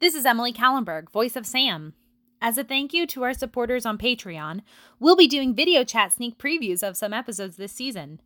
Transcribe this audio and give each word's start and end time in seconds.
This 0.00 0.14
is 0.14 0.24
Emily 0.24 0.52
Kallenberg, 0.52 1.10
voice 1.10 1.34
of 1.34 1.44
Sam. 1.44 1.92
As 2.40 2.56
a 2.56 2.62
thank 2.62 2.92
you 2.92 3.04
to 3.08 3.24
our 3.24 3.34
supporters 3.34 3.84
on 3.84 3.98
Patreon, 3.98 4.60
we'll 5.00 5.16
be 5.16 5.26
doing 5.26 5.56
video 5.56 5.82
chat 5.82 6.12
sneak 6.12 6.38
previews 6.38 6.86
of 6.86 6.96
some 6.96 7.12
episodes 7.12 7.56
this 7.56 7.72
season. 7.72 8.20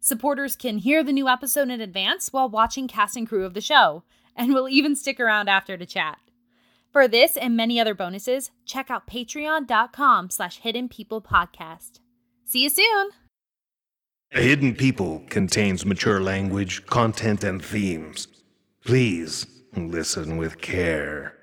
Supporters 0.00 0.56
can 0.56 0.78
hear 0.78 1.04
the 1.04 1.12
new 1.12 1.28
episode 1.28 1.68
in 1.68 1.82
advance 1.82 2.32
while 2.32 2.48
watching 2.48 2.88
cast 2.88 3.18
and 3.18 3.28
crew 3.28 3.44
of 3.44 3.52
the 3.52 3.60
show, 3.60 4.02
and 4.34 4.54
will 4.54 4.66
even 4.66 4.96
stick 4.96 5.20
around 5.20 5.50
after 5.50 5.76
to 5.76 5.84
chat. 5.84 6.16
For 6.90 7.06
this 7.06 7.36
and 7.36 7.54
many 7.54 7.78
other 7.78 7.92
bonuses, 7.92 8.50
check 8.64 8.90
out 8.90 9.06
patreon.com 9.06 10.30
slash 10.30 10.60
hidden 10.60 10.88
people 10.88 11.20
podcast. 11.20 12.00
See 12.46 12.62
you 12.62 12.70
soon! 12.70 13.10
Hidden 14.30 14.74
People 14.76 15.22
contains 15.28 15.84
mature 15.84 16.22
language, 16.22 16.86
content, 16.86 17.44
and 17.44 17.62
themes. 17.62 18.26
Please 18.82 19.59
listen 19.76 20.36
with 20.36 20.60
care. 20.60 21.34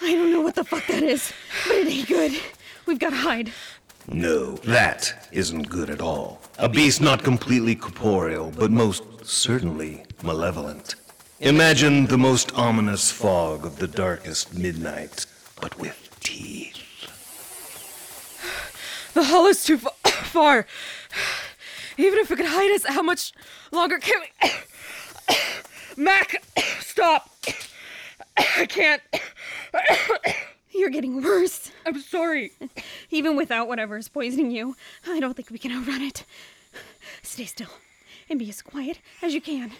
I 0.00 0.12
don't 0.12 0.32
know 0.32 0.40
what 0.40 0.54
the 0.54 0.64
fuck 0.64 0.86
that 0.86 1.02
is, 1.02 1.32
but 1.66 1.76
it 1.76 1.88
ain't 1.88 2.08
good. 2.08 2.40
We've 2.86 2.98
got 2.98 3.10
to 3.10 3.16
hide. 3.16 3.52
No, 4.08 4.52
that 4.58 5.28
isn't 5.32 5.68
good 5.68 5.90
at 5.90 6.00
all. 6.00 6.40
A 6.58 6.68
beast 6.68 7.00
not 7.00 7.24
completely 7.24 7.74
corporeal, 7.74 8.52
but 8.56 8.70
most 8.70 9.02
certainly 9.26 10.04
malevolent. 10.22 10.94
Imagine 11.40 12.06
the 12.06 12.16
most 12.16 12.54
ominous 12.54 13.10
fog 13.10 13.66
of 13.66 13.78
the 13.78 13.88
darkest 13.88 14.54
midnight, 14.54 15.26
but 15.60 15.76
with 15.78 16.08
teeth. 16.20 16.75
The 19.16 19.24
hull 19.24 19.46
is 19.46 19.64
too 19.64 19.78
fa- 19.78 19.92
far. 20.04 20.66
Even 21.96 22.18
if 22.18 22.28
we 22.28 22.36
could 22.36 22.44
hide 22.44 22.70
us, 22.72 22.84
how 22.84 23.00
much 23.00 23.32
longer 23.72 23.98
can 23.98 24.20
we? 24.20 24.50
Mac, 25.96 26.44
stop! 26.80 27.30
I 28.36 28.66
can't. 28.66 29.00
You're 30.70 30.90
getting 30.90 31.22
worse. 31.22 31.70
I'm 31.86 31.98
sorry. 32.02 32.52
Even 33.10 33.36
without 33.36 33.68
whatever 33.68 33.96
is 33.96 34.10
poisoning 34.10 34.50
you, 34.50 34.76
I 35.08 35.18
don't 35.18 35.32
think 35.32 35.50
we 35.50 35.56
can 35.56 35.72
outrun 35.72 36.02
it. 36.02 36.26
Stay 37.22 37.46
still 37.46 37.72
and 38.28 38.38
be 38.38 38.50
as 38.50 38.60
quiet 38.60 38.98
as 39.22 39.32
you 39.32 39.40
can. 39.40 39.72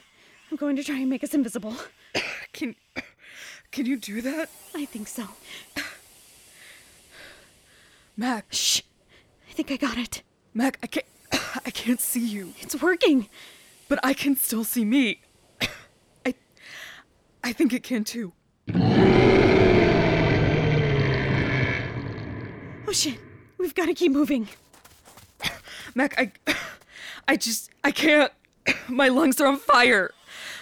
I'm 0.50 0.56
going 0.56 0.76
to 0.76 0.82
try 0.82 0.96
and 0.96 1.10
make 1.10 1.22
us 1.22 1.34
invisible. 1.34 1.76
Can 2.54 2.75
can 3.70 3.84
you 3.84 3.98
do 3.98 4.22
that? 4.22 4.48
I 4.75 4.86
think 4.86 5.08
so. 5.08 5.28
Mac. 8.16 8.46
Shh. 8.50 8.80
I 9.56 9.62
think 9.62 9.72
I 9.72 9.87
got 9.87 9.97
it. 9.97 10.22
Mac, 10.53 10.78
I 10.83 10.87
can't 10.87 11.06
I 11.65 11.71
can't 11.71 11.99
see 11.99 12.21
you. 12.21 12.53
It's 12.61 12.78
working. 12.83 13.31
But 13.89 13.99
I 14.03 14.12
can 14.12 14.37
still 14.37 14.65
see 14.65 14.84
me. 14.84 15.22
I 16.27 16.34
I 17.43 17.55
think 17.55 17.72
it 17.72 17.83
can 17.83 18.05
too. 18.05 18.34
Oh 22.87 22.93
shit. 22.93 23.19
We've 23.56 23.75
got 23.75 23.87
to 23.87 23.94
keep 23.94 24.12
moving. 24.12 24.50
Mac, 25.94 26.21
I 26.21 26.33
I 27.27 27.37
just 27.37 27.71
I 27.83 27.93
can't. 27.93 28.31
My 28.88 29.09
lungs 29.09 29.41
are 29.41 29.47
on 29.47 29.56
fire. 29.56 30.11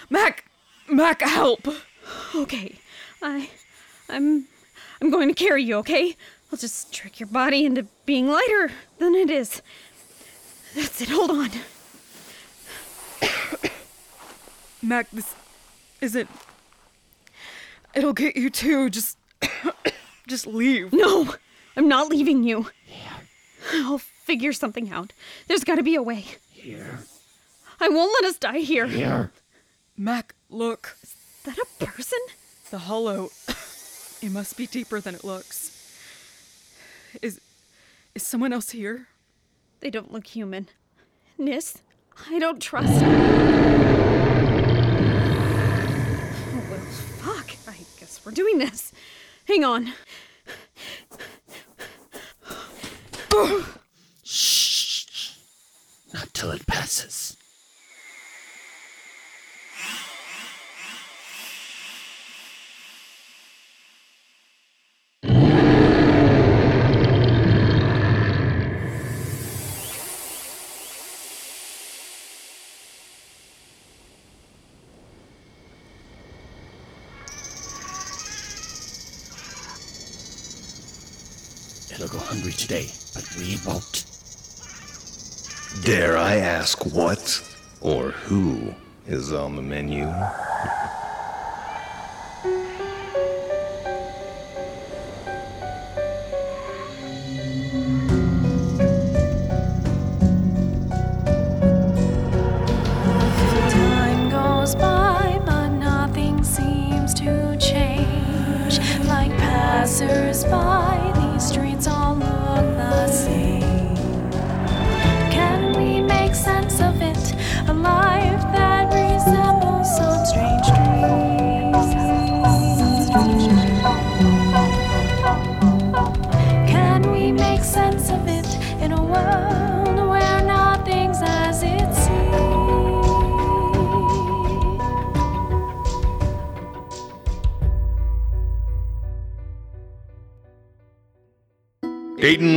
Mac, 0.09 0.45
Mac, 0.87 1.21
help. 1.21 1.67
Okay. 2.33 2.79
I 3.21 3.49
I'm 4.07 4.47
I'm 5.01 5.11
going 5.11 5.27
to 5.27 5.33
carry 5.35 5.65
you, 5.65 5.75
okay? 5.79 6.15
I'll 6.51 6.57
just 6.57 6.93
trick 6.93 7.19
your 7.19 7.27
body 7.27 7.65
into 7.65 7.83
being 8.05 8.27
lighter 8.27 8.71
than 8.99 9.15
it 9.15 9.29
is. 9.29 9.61
That's 10.75 11.01
it. 11.01 11.09
Hold 11.09 11.31
on. 11.31 11.49
Mac, 14.81 15.09
this 15.11 15.33
isn't. 16.01 16.29
It'll 17.93 18.13
get 18.13 18.35
you 18.35 18.49
too. 18.49 18.89
Just. 18.89 19.17
just 20.27 20.47
leave. 20.47 20.93
No! 20.93 21.33
I'm 21.77 21.87
not 21.87 22.09
leaving 22.09 22.43
you. 22.43 22.67
I'll 23.73 23.97
figure 23.97 24.53
something 24.53 24.91
out. 24.91 25.11
There's 25.47 25.63
gotta 25.63 25.83
be 25.83 25.95
a 25.95 26.03
way. 26.03 26.25
Here. 26.51 26.99
I 27.79 27.89
won't 27.89 28.15
let 28.21 28.29
us 28.29 28.37
die 28.39 28.59
here. 28.59 28.87
Here. 28.87 29.31
Mac, 29.97 30.35
look. 30.49 30.97
Is 31.03 31.15
that 31.43 31.57
a 31.57 31.85
person? 31.85 32.19
The 32.69 32.79
hollow. 32.79 33.29
it 34.21 34.31
must 34.31 34.57
be 34.57 34.67
deeper 34.67 34.99
than 34.99 35.15
it 35.15 35.23
looks. 35.23 35.74
Is. 37.21 37.39
Is 38.13 38.23
someone 38.23 38.53
else 38.53 38.69
here? 38.69 39.09
They 39.81 39.89
don't 39.89 40.13
look 40.13 40.27
human. 40.27 40.69
Nis, 41.37 41.79
I 42.29 42.39
don't 42.39 42.61
trust. 42.61 43.03
Oh, 43.03 43.07
well, 46.71 46.79
fuck. 47.19 47.51
I 47.67 47.75
guess 47.99 48.21
we're 48.25 48.31
doing 48.31 48.57
this. 48.57 48.93
Hang 49.45 49.65
on. 49.65 49.91
Shh. 54.23 55.31
Not 56.13 56.33
till 56.33 56.51
it 56.51 56.65
passes. 56.65 57.35
It'll 81.91 82.09
today, 82.67 82.89
but 83.13 83.23
we 83.37 83.57
won't. 83.63 84.05
Dare 85.83 86.17
I 86.17 86.37
ask 86.37 86.83
what 86.83 87.43
or 87.79 88.09
who 88.09 88.73
is 89.05 89.31
on 89.31 89.55
the 89.55 89.61
menu? 89.61 90.11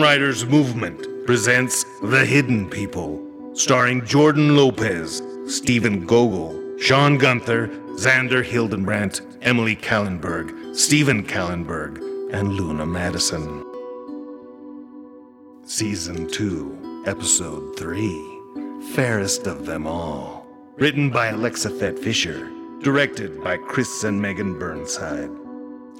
Writers 0.08 0.46
Movement 0.46 1.26
presents 1.26 1.84
The 2.00 2.24
Hidden 2.24 2.70
People, 2.70 3.52
starring 3.52 4.06
Jordan 4.06 4.56
Lopez, 4.56 5.22
Stephen 5.46 6.06
Gogol, 6.06 6.78
Sean 6.78 7.18
Gunther, 7.18 7.68
Xander 7.98 8.42
Hildenbrandt, 8.42 9.20
Emily 9.42 9.76
Kallenberg, 9.76 10.74
Stephen 10.74 11.26
Kallenberg, 11.26 11.98
and 12.32 12.54
Luna 12.54 12.86
Madison. 12.86 13.62
Season 15.64 16.26
2, 16.26 17.04
Episode 17.04 17.78
3 17.78 18.90
Fairest 18.94 19.46
of 19.46 19.66
Them 19.66 19.86
All. 19.86 20.46
Written 20.78 21.10
by 21.10 21.26
Alexa 21.26 21.68
Fett 21.68 21.98
Fisher. 21.98 22.50
Directed 22.80 23.44
by 23.44 23.58
Chris 23.58 24.04
and 24.04 24.22
Megan 24.22 24.58
Burnside. 24.58 25.28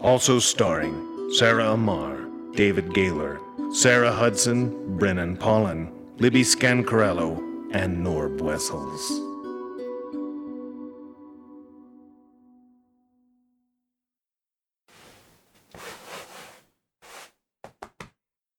Also 0.00 0.38
starring 0.38 1.30
Sarah 1.34 1.72
Amar, 1.72 2.16
David 2.54 2.94
Gaylor, 2.94 3.38
Sarah 3.70 4.10
Hudson, 4.10 4.96
Brennan 4.96 5.36
Pollen, 5.36 5.92
Libby 6.16 6.42
Scancarello, 6.42 7.36
and 7.72 8.04
Norb 8.04 8.40
Wessels. 8.40 9.20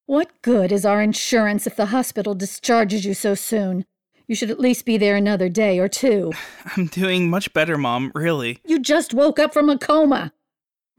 What 0.06 0.30
good 0.44 0.72
is 0.72 0.86
our 0.86 1.02
insurance 1.02 1.66
if 1.66 1.76
the 1.76 1.88
hospital 1.88 2.36
discharges 2.36 3.04
you 3.04 3.16
so 3.16 3.34
soon? 3.34 3.86
You 4.28 4.36
should 4.36 4.52
at 4.52 4.60
least 4.60 4.86
be 4.86 4.98
there 4.98 5.16
another 5.16 5.50
day 5.50 5.80
or 5.80 5.88
two. 5.88 6.34
I'm 6.78 6.86
doing 6.86 7.32
much 7.32 7.52
better, 7.52 7.80
Mom, 7.80 8.12
really. 8.14 8.60
You 8.64 8.80
just 8.80 9.16
woke 9.16 9.40
up 9.40 9.54
from 9.54 9.72
a 9.72 9.78
coma. 9.78 10.34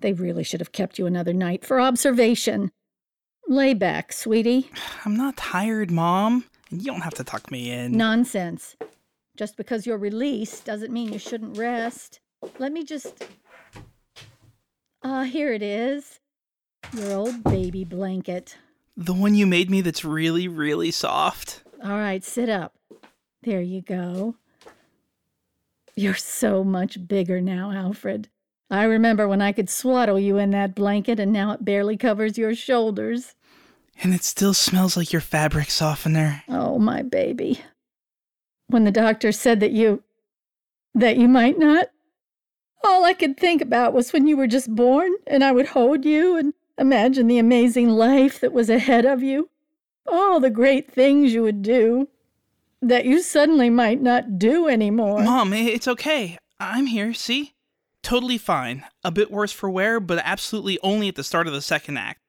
They 0.01 0.13
really 0.13 0.43
should 0.43 0.61
have 0.61 0.73
kept 0.73 0.99
you 0.99 1.07
another 1.07 1.33
night 1.33 1.65
for 1.65 1.81
observation. 1.81 2.73
Lay 3.51 3.75
back, 3.75 4.13
sweetie. 4.13 4.71
I'm 5.05 5.17
not 5.17 5.37
tired, 5.37 5.91
Mom. 5.91 6.45
You 6.71 6.85
don't 6.85 7.01
have 7.01 7.15
to 7.15 7.25
tuck 7.25 7.51
me 7.51 7.73
in. 7.73 7.91
Nonsense. 7.97 8.77
Just 9.37 9.57
because 9.57 9.85
you're 9.85 9.99
released 9.99 10.65
doesn't 10.65 10.93
mean 10.93 11.13
you 11.13 11.19
shouldn't 11.19 11.59
rest. 11.59 12.21
Let 12.61 12.71
me 12.71 12.85
just. 12.85 13.25
Ah, 15.03 15.25
here 15.25 15.53
it 15.53 15.63
is. 15.63 16.21
Your 16.93 17.13
old 17.13 17.43
baby 17.43 17.83
blanket. 17.83 18.57
The 18.97 19.15
one 19.15 19.35
you 19.35 19.49
made 19.49 19.69
me 19.69 19.81
that's 19.81 20.05
really, 20.05 20.47
really 20.47 20.93
soft. 20.93 21.65
All 21.83 21.91
right, 21.91 22.23
sit 22.23 22.49
up. 22.49 22.75
There 23.43 23.63
you 23.63 23.83
go. 23.83 24.37
You're 25.97 26.15
so 26.15 26.63
much 26.63 27.09
bigger 27.09 27.41
now, 27.41 27.73
Alfred. 27.73 28.29
I 28.71 28.85
remember 28.85 29.27
when 29.27 29.43
I 29.43 29.51
could 29.51 29.69
swaddle 29.69 30.21
you 30.21 30.39
in 30.39 30.51
that 30.51 30.77
blanket, 30.77 31.19
and 31.19 31.33
now 31.33 31.51
it 31.51 31.65
barely 31.65 31.97
covers 31.97 32.39
your 32.39 32.55
shoulders. 32.55 33.35
And 34.03 34.15
it 34.15 34.25
still 34.25 34.55
smells 34.55 34.97
like 34.97 35.13
your 35.13 35.21
fabric 35.21 35.71
softener. 35.71 36.43
Oh, 36.49 36.79
my 36.79 37.03
baby. 37.03 37.61
When 38.69 38.85
the 38.85 38.91
doctor 38.91 39.33
said 39.33 39.61
that 39.61 39.73
you. 39.73 40.03
that 40.95 41.17
you 41.17 41.29
might 41.29 41.59
not, 41.59 41.89
all 42.83 43.05
I 43.05 43.13
could 43.13 43.37
think 43.37 43.63
about 43.63 43.93
was 43.93 44.13
when 44.13 44.27
you 44.27 44.37
were 44.37 44.47
just 44.47 44.75
born, 44.75 45.13
and 45.27 45.45
I 45.45 45.53
would 45.53 45.69
hold 45.69 46.05
you 46.05 46.37
and 46.37 46.55
imagine 46.79 47.27
the 47.27 47.39
amazing 47.39 47.91
life 47.91 48.41
that 48.41 48.53
was 48.53 48.71
ahead 48.71 49.05
of 49.05 49.23
you, 49.23 49.51
all 50.07 50.41
the 50.41 50.51
great 50.51 50.91
things 50.91 51.33
you 51.33 51.43
would 51.43 51.63
do 51.63 52.09
that 52.81 53.05
you 53.05 53.21
suddenly 53.23 53.69
might 53.69 54.01
not 54.01 54.39
do 54.39 54.67
anymore. 54.67 55.23
Mom, 55.23 55.53
it's 55.53 55.87
okay. 55.87 56.39
I'm 56.59 56.87
here, 56.87 57.13
see? 57.13 57.53
Totally 58.03 58.39
fine. 58.39 58.85
A 59.05 59.11
bit 59.11 59.31
worse 59.31 59.53
for 59.53 59.69
wear, 59.69 60.01
but 60.01 60.19
absolutely 60.25 60.79
only 60.83 61.09
at 61.09 61.17
the 61.17 61.23
start 61.23 61.47
of 61.47 61.53
the 61.53 61.61
second 61.61 61.99
act. 61.99 62.21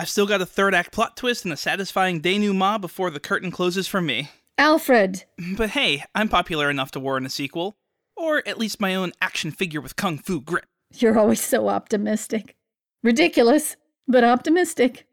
I've 0.00 0.08
still 0.08 0.26
got 0.26 0.40
a 0.40 0.46
third 0.46 0.74
act 0.74 0.92
plot 0.92 1.14
twist 1.14 1.44
and 1.44 1.52
a 1.52 1.58
satisfying 1.58 2.22
denouement 2.22 2.80
before 2.80 3.10
the 3.10 3.20
curtain 3.20 3.50
closes 3.50 3.86
for 3.86 4.00
me. 4.00 4.30
Alfred! 4.56 5.24
But 5.58 5.70
hey, 5.70 6.04
I'm 6.14 6.30
popular 6.30 6.70
enough 6.70 6.90
to 6.92 7.00
warrant 7.00 7.26
a 7.26 7.28
sequel. 7.28 7.76
Or 8.16 8.42
at 8.48 8.56
least 8.56 8.80
my 8.80 8.94
own 8.94 9.12
action 9.20 9.50
figure 9.50 9.82
with 9.82 9.96
kung 9.96 10.16
fu 10.16 10.40
grip. 10.40 10.64
You're 10.94 11.18
always 11.18 11.42
so 11.42 11.68
optimistic. 11.68 12.56
Ridiculous, 13.02 13.76
but 14.08 14.24
optimistic. 14.24 15.06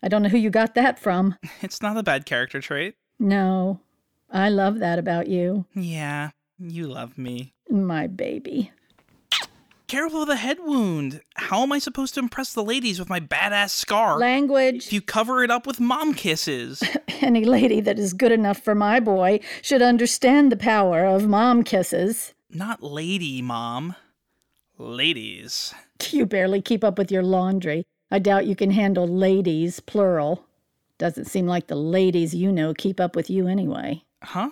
I 0.00 0.06
don't 0.06 0.22
know 0.22 0.28
who 0.28 0.38
you 0.38 0.50
got 0.50 0.76
that 0.76 1.00
from. 1.00 1.34
It's 1.60 1.82
not 1.82 1.96
a 1.96 2.02
bad 2.04 2.24
character 2.24 2.60
trait. 2.60 2.94
No, 3.18 3.80
I 4.30 4.48
love 4.48 4.78
that 4.78 5.00
about 5.00 5.26
you. 5.26 5.66
Yeah, 5.74 6.30
you 6.56 6.86
love 6.86 7.18
me. 7.18 7.52
My 7.68 8.06
baby. 8.06 8.70
Careful 9.90 10.22
of 10.22 10.28
the 10.28 10.36
head 10.36 10.58
wound. 10.60 11.20
How 11.34 11.64
am 11.64 11.72
I 11.72 11.80
supposed 11.80 12.14
to 12.14 12.20
impress 12.20 12.52
the 12.52 12.62
ladies 12.62 13.00
with 13.00 13.08
my 13.08 13.18
badass 13.18 13.70
scar? 13.70 14.20
Language. 14.20 14.86
If 14.86 14.92
you 14.92 15.00
cover 15.02 15.42
it 15.42 15.50
up 15.50 15.66
with 15.66 15.80
mom 15.80 16.14
kisses. 16.14 16.80
Any 17.20 17.44
lady 17.44 17.80
that 17.80 17.98
is 17.98 18.12
good 18.12 18.30
enough 18.30 18.58
for 18.58 18.76
my 18.76 19.00
boy 19.00 19.40
should 19.62 19.82
understand 19.82 20.52
the 20.52 20.56
power 20.56 21.04
of 21.04 21.26
mom 21.26 21.64
kisses. 21.64 22.34
Not 22.48 22.84
lady, 22.84 23.42
mom. 23.42 23.96
Ladies. 24.78 25.74
You 26.10 26.24
barely 26.24 26.62
keep 26.62 26.84
up 26.84 26.96
with 26.96 27.10
your 27.10 27.24
laundry. 27.24 27.84
I 28.12 28.20
doubt 28.20 28.46
you 28.46 28.54
can 28.54 28.70
handle 28.70 29.08
ladies, 29.08 29.80
plural. 29.80 30.46
Doesn't 30.98 31.24
seem 31.24 31.48
like 31.48 31.66
the 31.66 31.74
ladies 31.74 32.32
you 32.32 32.52
know 32.52 32.74
keep 32.74 33.00
up 33.00 33.16
with 33.16 33.28
you 33.28 33.48
anyway. 33.48 34.04
Huh? 34.22 34.50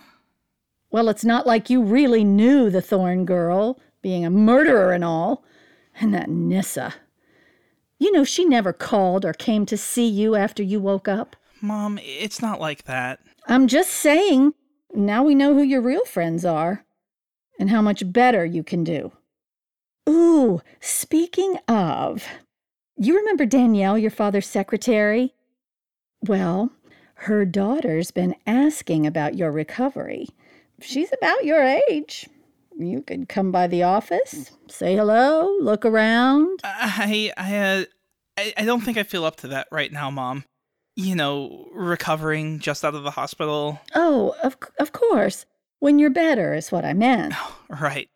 Well, 0.91 1.09
it's 1.09 1.25
not 1.25 1.47
like 1.47 1.71
you 1.71 1.83
really 1.83 2.25
knew 2.25 2.71
the 2.71 2.81
Thorne 2.81 3.25
girl, 3.25 3.79
being 4.03 4.25
a 4.25 4.31
murderer 4.31 4.93
and 4.93 5.05
all. 5.05 5.45
And 6.01 6.15
that 6.15 6.31
Nissa. 6.31 6.95
You 7.99 8.13
know, 8.13 8.23
she 8.23 8.45
never 8.45 8.73
called 8.73 9.25
or 9.25 9.33
came 9.33 9.67
to 9.67 9.77
see 9.77 10.07
you 10.07 10.37
after 10.37 10.63
you 10.63 10.81
woke 10.81 11.09
up. 11.09 11.35
Mom, 11.61 11.99
it's 12.03 12.41
not 12.41 12.61
like 12.61 12.85
that. 12.85 13.19
I'm 13.49 13.67
just 13.67 13.91
saying, 13.91 14.55
now 14.95 15.25
we 15.25 15.35
know 15.35 15.55
who 15.55 15.63
your 15.63 15.81
real 15.81 16.05
friends 16.05 16.45
are 16.45 16.85
and 17.59 17.71
how 17.71 17.83
much 17.83 18.13
better 18.13 18.45
you 18.45 18.63
can 18.63 18.85
do. 18.85 19.11
Ooh, 20.09 20.63
speaking 20.81 21.59
of, 21.67 22.25
you 22.97 23.17
remember 23.17 23.45
Danielle, 23.45 23.99
your 23.99 24.11
father's 24.11 24.47
secretary? 24.47 25.35
Well, 26.23 26.71
her 27.15 27.45
daughter's 27.45 28.13
been 28.13 28.37
asking 28.47 29.07
about 29.07 29.35
your 29.35 29.51
recovery. 29.51 30.29
She's 30.81 31.13
about 31.13 31.45
your 31.45 31.63
age. 31.63 32.29
You 32.79 33.03
could 33.03 33.29
come 33.29 33.51
by 33.51 33.67
the 33.67 33.83
office, 33.83 34.53
say 34.69 34.95
hello, 34.95 35.59
look 35.61 35.85
around. 35.85 36.61
I, 36.63 37.33
I, 37.37 37.57
uh, 37.57 37.85
I, 38.39 38.55
I 38.57 38.65
don't 38.65 38.83
think 38.83 38.97
I 38.97 39.03
feel 39.03 39.25
up 39.25 39.35
to 39.39 39.49
that 39.49 39.67
right 39.73 39.91
now, 39.91 40.11
Mom. 40.11 40.45
You 40.95 41.17
know, 41.17 41.69
recovering 41.73 42.61
just 42.61 42.85
out 42.85 42.95
of 42.95 43.03
the 43.03 43.11
hospital. 43.11 43.81
Oh, 43.97 44.37
of, 44.45 44.57
of 44.79 44.93
course. 44.93 45.45
When 45.81 45.99
you're 45.99 46.11
better 46.11 46.55
is 46.55 46.71
what 46.71 46.85
I 46.85 46.93
meant. 46.93 47.35
Right. 47.69 48.09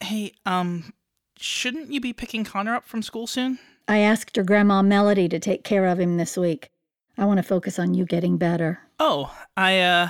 Hey, 0.00 0.34
um, 0.46 0.92
shouldn't 1.36 1.92
you 1.92 2.00
be 2.00 2.12
picking 2.12 2.44
Connor 2.44 2.76
up 2.76 2.84
from 2.84 3.02
school 3.02 3.26
soon? 3.26 3.58
I 3.88 3.98
asked 3.98 4.36
your 4.36 4.44
grandma 4.44 4.82
Melody 4.82 5.28
to 5.28 5.40
take 5.40 5.64
care 5.64 5.86
of 5.86 5.98
him 5.98 6.16
this 6.16 6.36
week. 6.36 6.70
I 7.18 7.24
want 7.24 7.38
to 7.38 7.42
focus 7.42 7.80
on 7.80 7.94
you 7.94 8.04
getting 8.04 8.36
better. 8.36 8.78
Oh, 9.00 9.36
I, 9.56 9.80
uh, 9.80 10.08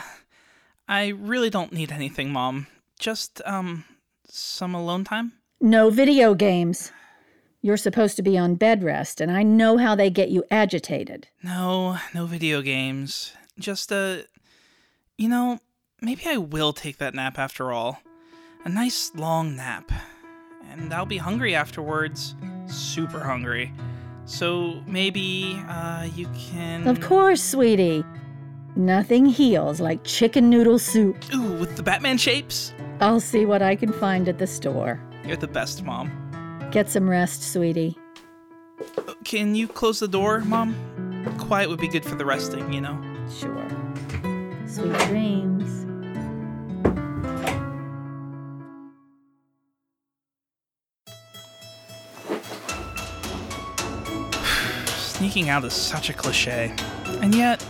I 0.86 1.08
really 1.08 1.48
don't 1.48 1.72
need 1.72 1.92
anything, 1.92 2.30
Mom. 2.30 2.66
Just, 3.02 3.42
um, 3.44 3.84
some 4.28 4.76
alone 4.76 5.02
time? 5.02 5.32
No 5.60 5.90
video 5.90 6.34
games. 6.34 6.92
You're 7.60 7.76
supposed 7.76 8.14
to 8.14 8.22
be 8.22 8.38
on 8.38 8.54
bed 8.54 8.84
rest, 8.84 9.20
and 9.20 9.28
I 9.28 9.42
know 9.42 9.76
how 9.76 9.96
they 9.96 10.08
get 10.08 10.28
you 10.28 10.44
agitated. 10.52 11.26
No, 11.42 11.98
no 12.14 12.26
video 12.26 12.62
games. 12.62 13.32
Just, 13.58 13.90
uh, 13.90 14.18
you 15.18 15.28
know, 15.28 15.58
maybe 16.00 16.22
I 16.26 16.36
will 16.36 16.72
take 16.72 16.98
that 16.98 17.12
nap 17.12 17.40
after 17.40 17.72
all. 17.72 18.00
A 18.64 18.68
nice 18.68 19.10
long 19.16 19.56
nap. 19.56 19.90
And 20.70 20.94
I'll 20.94 21.04
be 21.04 21.18
hungry 21.18 21.56
afterwards. 21.56 22.36
Super 22.66 23.18
hungry. 23.18 23.72
So 24.26 24.80
maybe, 24.86 25.60
uh, 25.68 26.08
you 26.14 26.28
can. 26.36 26.86
Of 26.86 27.00
course, 27.00 27.42
sweetie. 27.42 28.04
Nothing 28.74 29.26
heals 29.26 29.80
like 29.80 30.02
chicken 30.02 30.48
noodle 30.48 30.78
soup. 30.78 31.16
Ooh, 31.34 31.52
with 31.58 31.76
the 31.76 31.82
Batman 31.82 32.16
shapes? 32.16 32.72
I'll 33.00 33.20
see 33.20 33.44
what 33.44 33.60
I 33.60 33.76
can 33.76 33.92
find 33.92 34.28
at 34.28 34.38
the 34.38 34.46
store. 34.46 34.98
You're 35.26 35.36
the 35.36 35.46
best, 35.46 35.84
Mom. 35.84 36.10
Get 36.70 36.88
some 36.88 37.08
rest, 37.08 37.42
sweetie. 37.42 37.98
Can 39.24 39.54
you 39.54 39.68
close 39.68 40.00
the 40.00 40.08
door, 40.08 40.40
Mom? 40.40 40.74
Quiet 41.38 41.68
would 41.68 41.80
be 41.80 41.88
good 41.88 42.04
for 42.04 42.14
the 42.14 42.24
resting, 42.24 42.72
you 42.72 42.80
know? 42.80 42.98
Sure. 43.38 43.68
Sweet 44.66 44.98
dreams. 45.08 45.84
Sneaking 54.96 55.50
out 55.50 55.64
is 55.64 55.74
such 55.74 56.08
a 56.08 56.14
cliche. 56.14 56.74
And 57.20 57.34
yet, 57.34 57.64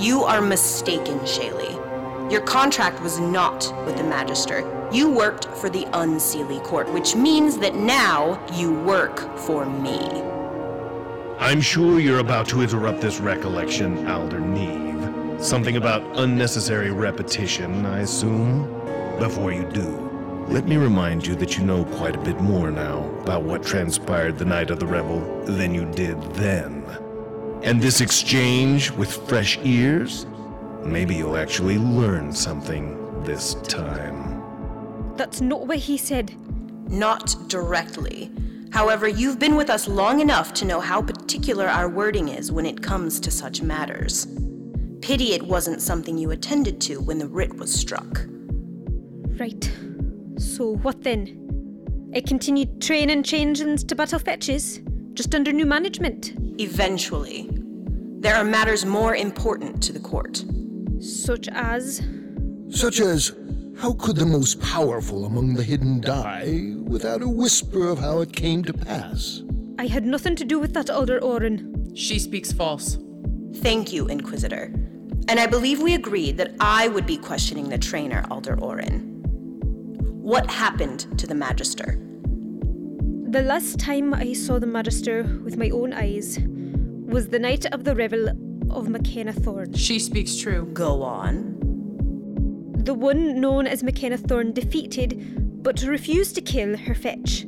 You 0.00 0.24
are 0.24 0.40
mistaken, 0.40 1.18
Shaylee. 1.20 2.32
Your 2.32 2.40
contract 2.40 3.02
was 3.02 3.20
not 3.20 3.70
with 3.84 3.98
the 3.98 4.02
Magister. 4.02 4.88
You 4.90 5.10
worked 5.10 5.44
for 5.44 5.68
the 5.68 5.84
Unseelie 5.92 6.64
Court, 6.64 6.90
which 6.90 7.14
means 7.14 7.58
that 7.58 7.74
now 7.74 8.42
you 8.54 8.72
work 8.72 9.36
for 9.40 9.66
me. 9.66 9.98
I'm 11.38 11.60
sure 11.60 12.00
you're 12.00 12.20
about 12.20 12.48
to 12.48 12.62
interrupt 12.62 13.02
this 13.02 13.20
recollection, 13.20 14.08
Alder 14.08 14.40
Neve. 14.40 15.44
Something 15.44 15.76
about 15.76 16.02
unnecessary 16.16 16.92
repetition, 16.92 17.84
I 17.84 17.98
assume? 18.00 18.72
Before 19.18 19.52
you 19.52 19.64
do, 19.64 20.46
let 20.48 20.64
me 20.64 20.78
remind 20.78 21.26
you 21.26 21.34
that 21.34 21.58
you 21.58 21.64
know 21.64 21.84
quite 21.84 22.16
a 22.16 22.20
bit 22.20 22.40
more 22.40 22.70
now 22.70 23.04
about 23.20 23.42
what 23.42 23.62
transpired 23.62 24.38
the 24.38 24.46
night 24.46 24.70
of 24.70 24.80
the 24.80 24.86
revel 24.86 25.44
than 25.44 25.74
you 25.74 25.84
did 25.92 26.18
then. 26.32 26.86
And 27.62 27.80
this 27.80 28.00
exchange 28.00 28.90
with 28.90 29.12
fresh 29.28 29.58
ears? 29.64 30.26
Maybe 30.82 31.14
you'll 31.14 31.36
actually 31.36 31.76
learn 31.76 32.32
something 32.32 33.22
this 33.24 33.54
time. 33.68 35.14
That's 35.16 35.42
not 35.42 35.66
what 35.66 35.76
he 35.76 35.98
said. 35.98 36.34
Not 36.90 37.36
directly. 37.48 38.30
However, 38.72 39.08
you've 39.08 39.38
been 39.38 39.56
with 39.56 39.68
us 39.68 39.86
long 39.88 40.20
enough 40.20 40.54
to 40.54 40.64
know 40.64 40.80
how 40.80 41.02
particular 41.02 41.66
our 41.66 41.88
wording 41.88 42.28
is 42.28 42.50
when 42.50 42.64
it 42.64 42.82
comes 42.82 43.20
to 43.20 43.30
such 43.30 43.60
matters. 43.60 44.26
Pity 45.02 45.32
it 45.34 45.42
wasn't 45.42 45.82
something 45.82 46.16
you 46.16 46.30
attended 46.30 46.80
to 46.82 47.00
when 47.00 47.18
the 47.18 47.26
writ 47.26 47.54
was 47.56 47.72
struck. 47.72 48.26
Right. 49.38 49.70
So 50.38 50.76
what 50.76 51.02
then? 51.02 52.10
I 52.14 52.20
continued 52.20 52.80
training 52.80 53.22
changelings 53.22 53.84
to 53.84 53.94
battle 53.94 54.18
fetches, 54.18 54.80
just 55.14 55.34
under 55.34 55.52
new 55.52 55.66
management. 55.66 56.32
Eventually. 56.60 57.48
There 58.20 58.36
are 58.36 58.44
matters 58.44 58.84
more 58.84 59.16
important 59.16 59.82
to 59.84 59.94
the 59.94 59.98
court. 59.98 60.44
Such 61.00 61.48
as. 61.48 62.02
Such 62.68 63.00
as, 63.00 63.32
how 63.78 63.94
could 63.94 64.16
the 64.16 64.26
most 64.26 64.60
powerful 64.60 65.24
among 65.24 65.54
the 65.54 65.62
hidden 65.62 66.02
die 66.02 66.74
without 66.84 67.22
a 67.22 67.28
whisper 67.28 67.88
of 67.88 67.98
how 67.98 68.20
it 68.20 68.34
came 68.34 68.62
to 68.64 68.74
pass? 68.74 69.42
I 69.78 69.86
had 69.86 70.04
nothing 70.04 70.36
to 70.36 70.44
do 70.44 70.58
with 70.58 70.74
that, 70.74 70.90
Alder 70.90 71.22
Oren. 71.24 71.94
She 71.96 72.18
speaks 72.18 72.52
false. 72.52 72.98
Thank 73.56 73.90
you, 73.90 74.08
Inquisitor. 74.08 74.70
And 75.28 75.40
I 75.40 75.46
believe 75.46 75.80
we 75.80 75.94
agreed 75.94 76.36
that 76.36 76.54
I 76.60 76.88
would 76.88 77.06
be 77.06 77.16
questioning 77.16 77.70
the 77.70 77.78
trainer, 77.78 78.26
Alder 78.30 78.60
Oren. 78.60 79.22
What 80.20 80.50
happened 80.50 81.18
to 81.18 81.26
the 81.26 81.34
Magister? 81.34 81.98
The 83.30 83.42
last 83.42 83.78
time 83.78 84.12
I 84.12 84.32
saw 84.32 84.58
the 84.58 84.66
Magister 84.66 85.22
with 85.44 85.56
my 85.56 85.70
own 85.70 85.92
eyes 85.92 86.36
was 87.10 87.28
the 87.28 87.38
night 87.38 87.66
of 87.66 87.84
the 87.84 87.94
revel 87.94 88.28
of 88.70 88.88
Mackenna 88.88 89.32
Thorne. 89.32 89.74
She 89.74 89.98
speaks 89.98 90.36
true. 90.36 90.66
Go 90.72 91.02
on. 91.02 91.58
The 92.84 92.94
one 92.94 93.40
known 93.40 93.66
as 93.66 93.82
Mackenna 93.82 94.16
Thorne 94.16 94.52
defeated, 94.52 95.62
but 95.62 95.82
refused 95.82 96.34
to 96.36 96.40
kill 96.40 96.76
her 96.76 96.94
fetch. 96.94 97.46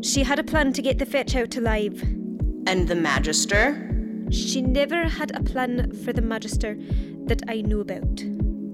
She 0.00 0.22
had 0.22 0.38
a 0.38 0.44
plan 0.44 0.72
to 0.72 0.82
get 0.82 0.98
the 0.98 1.06
fetch 1.06 1.36
out 1.36 1.56
alive. 1.56 2.02
And 2.66 2.88
the 2.88 2.94
Magister? 2.94 3.84
She 4.30 4.62
never 4.62 5.04
had 5.04 5.36
a 5.36 5.42
plan 5.42 5.92
for 6.04 6.12
the 6.12 6.22
Magister 6.22 6.76
that 7.26 7.42
I 7.46 7.60
knew 7.60 7.80
about. 7.80 8.24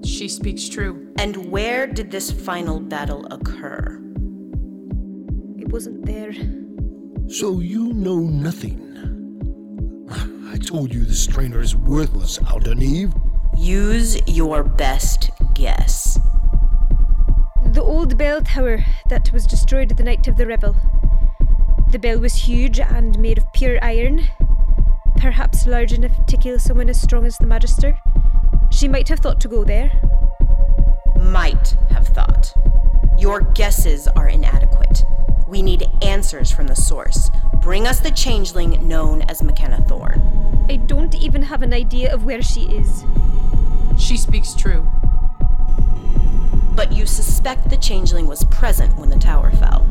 She 0.05 0.29
speaks 0.29 0.69
true. 0.69 1.13
And 1.19 1.51
where 1.51 1.87
did 1.87 2.11
this 2.11 2.31
final 2.31 2.79
battle 2.79 3.27
occur? 3.31 4.01
It 5.59 5.73
wasn't 5.73 6.07
there. 6.07 6.35
So 7.29 7.61
you 7.61 7.93
know 7.93 8.19
nothing. 8.19 8.84
I 10.55 10.57
told 10.57 10.95
you 10.95 11.05
this 11.05 11.27
trainer 11.27 11.61
is 11.61 11.75
worthless, 11.75 12.39
Alder 12.49 12.77
Neve. 12.77 13.13
Use 13.57 14.23
your 14.29 14.63
best 14.63 15.31
guess. 15.53 16.17
The 17.73 17.83
old 17.83 18.17
bell 18.17 18.41
tower 18.41 18.85
that 19.09 19.33
was 19.33 19.49
destroyed 19.49 19.89
the 19.89 20.05
night 20.05 20.29
of 20.29 20.37
the 20.37 20.47
revel. 20.47 20.77
The 21.91 21.99
bell 21.99 22.21
was 22.21 22.37
huge 22.37 22.79
and 22.79 23.19
made 23.19 23.39
of 23.39 23.53
pure 23.53 23.81
iron, 23.83 24.29
perhaps 25.17 25.67
large 25.67 25.93
enough 25.93 26.25
to 26.27 26.37
kill 26.37 26.61
someone 26.61 26.89
as 26.89 27.03
strong 27.03 27.27
as 27.27 27.37
the 27.37 27.49
Magister. 27.49 27.99
She 28.71 28.87
might 28.87 29.09
have 29.09 29.19
thought 29.19 29.41
to 29.41 29.49
go 29.49 29.65
there. 29.65 29.91
Might 31.21 31.77
have 31.91 32.07
thought. 32.07 32.55
Your 33.19 33.41
guesses 33.41 34.07
are 34.07 34.29
inadequate. 34.29 35.05
We 35.47 35.63
need 35.63 35.87
answers 36.03 36.51
from 36.51 36.67
the 36.67 36.77
source. 36.77 37.31
Bring 37.61 37.87
us 37.87 38.01
the 38.01 38.11
changeling 38.11 38.87
known 38.89 39.23
as 39.23 39.43
Mackenna 39.43 39.85
Thorne. 39.87 40.67
I 40.69 40.77
don't 40.77 41.15
even 41.15 41.43
have 41.43 41.63
an 41.63 41.75
idea 41.75 42.13
of 42.13 42.25
where 42.25 42.43
she 42.43 42.63
is. 42.63 43.05
She 43.99 44.17
speaks 44.17 44.55
true. 44.55 44.89
But 46.75 46.93
you 46.93 47.07
suspect 47.07 47.71
the 47.71 47.77
changeling 47.77 48.27
was 48.27 48.45
present 48.45 48.97
when 48.97 49.11
the 49.11 49.19
tower 49.19 49.51
fell. 49.53 49.87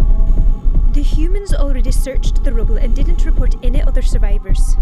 The 0.92 1.04
humans 1.04 1.54
already 1.54 1.92
searched 1.92 2.44
the 2.44 2.54
rubble 2.54 2.78
and 2.78 2.96
didn't 2.96 3.26
report 3.26 3.56
any 3.64 3.82
other 3.82 4.02
survivors. 4.02 4.76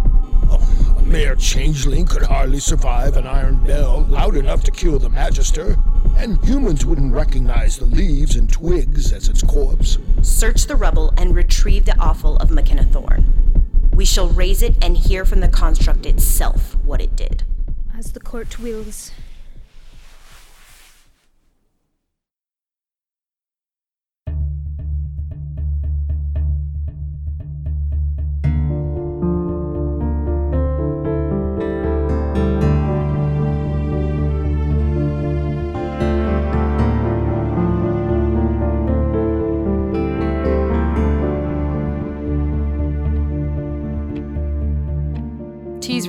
Oh, 0.50 0.96
a 0.98 1.02
mere 1.04 1.36
changeling 1.36 2.06
could 2.06 2.24
hardly 2.24 2.60
survive 2.60 3.16
an 3.18 3.28
iron 3.28 3.64
bell 3.64 4.06
loud 4.10 4.36
enough 4.36 4.64
to 4.66 4.72
kill 4.72 5.00
the 5.00 5.10
Magister, 5.10 5.78
and 6.18 6.44
humans 6.46 6.86
wouldn't 6.86 7.14
recognize 7.14 7.78
the 7.78 7.86
leaves 7.86 8.36
and 8.36 8.52
twigs 8.52 9.12
as 9.12 9.28
its 9.28 9.42
corpse. 9.42 9.98
Search 10.22 10.66
the 10.66 10.76
rubble 10.76 11.14
and 11.18 11.36
retrieve 11.36 11.86
the 11.86 11.98
offal 12.00 12.38
of 12.38 12.52
Mackenna 12.52 12.84
Thorne. 12.86 13.26
We 13.94 14.06
shall 14.06 14.30
raise 14.30 14.62
it 14.62 14.76
and 14.82 14.98
hear 14.98 15.26
from 15.26 15.42
the 15.42 15.48
construct 15.48 16.06
itself 16.06 16.76
what 16.84 17.02
it 17.02 17.16
did. 17.16 17.44
As 17.98 18.14
the 18.14 18.20
court 18.20 18.60
wills. 18.60 19.12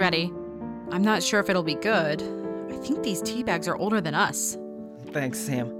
Ready. 0.02 0.32
I'm 0.90 1.02
not 1.02 1.22
sure 1.22 1.38
if 1.38 1.48
it'll 1.48 1.62
be 1.62 1.76
good. 1.76 2.20
I 2.72 2.76
think 2.78 3.04
these 3.04 3.22
tea 3.22 3.44
bags 3.44 3.68
are 3.68 3.76
older 3.76 4.00
than 4.00 4.16
us. 4.16 4.58
Thanks, 5.12 5.38
Sam. 5.38 5.68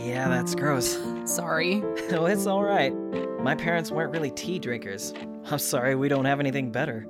Yeah, 0.00 0.28
that's 0.28 0.56
gross. 0.56 0.98
Sorry. 1.24 1.84
oh, 2.10 2.26
it's 2.26 2.48
all 2.48 2.64
right. 2.64 2.92
My 3.40 3.54
parents 3.54 3.92
weren't 3.92 4.10
really 4.10 4.32
tea 4.32 4.58
drinkers. 4.58 5.14
I'm 5.48 5.60
sorry 5.60 5.94
we 5.94 6.08
don't 6.08 6.24
have 6.24 6.40
anything 6.40 6.72
better. 6.72 7.06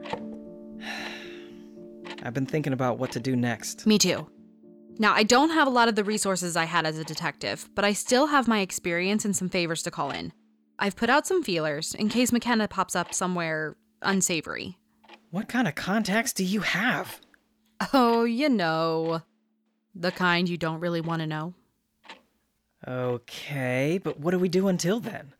I've 2.22 2.34
been 2.34 2.44
thinking 2.44 2.74
about 2.74 2.98
what 2.98 3.10
to 3.12 3.20
do 3.20 3.34
next. 3.34 3.86
Me 3.86 3.96
too. 3.96 4.28
Now, 4.98 5.14
I 5.14 5.22
don't 5.22 5.48
have 5.48 5.66
a 5.66 5.70
lot 5.70 5.88
of 5.88 5.94
the 5.94 6.04
resources 6.04 6.56
I 6.56 6.64
had 6.66 6.84
as 6.84 6.98
a 6.98 7.04
detective, 7.04 7.70
but 7.74 7.86
I 7.86 7.94
still 7.94 8.26
have 8.26 8.46
my 8.46 8.60
experience 8.60 9.24
and 9.24 9.34
some 9.34 9.48
favors 9.48 9.82
to 9.84 9.90
call 9.90 10.10
in. 10.10 10.34
I've 10.78 10.94
put 10.94 11.08
out 11.08 11.26
some 11.26 11.42
feelers 11.42 11.94
in 11.94 12.10
case 12.10 12.32
Mackenna 12.32 12.68
pops 12.68 12.94
up 12.94 13.14
somewhere 13.14 13.78
unsavory. 14.02 14.76
What 15.30 15.48
kind 15.48 15.68
of 15.68 15.76
contacts 15.76 16.32
do 16.32 16.44
you 16.44 16.60
have? 16.60 17.20
Oh, 17.92 18.24
you 18.24 18.48
know. 18.48 19.22
The 19.94 20.10
kind 20.10 20.48
you 20.48 20.56
don't 20.56 20.80
really 20.80 21.00
want 21.00 21.20
to 21.20 21.26
know. 21.26 21.54
Okay, 22.86 24.00
but 24.02 24.18
what 24.18 24.32
do 24.32 24.38
we 24.38 24.48
do 24.48 24.68
until 24.68 25.00
then? 25.00 25.34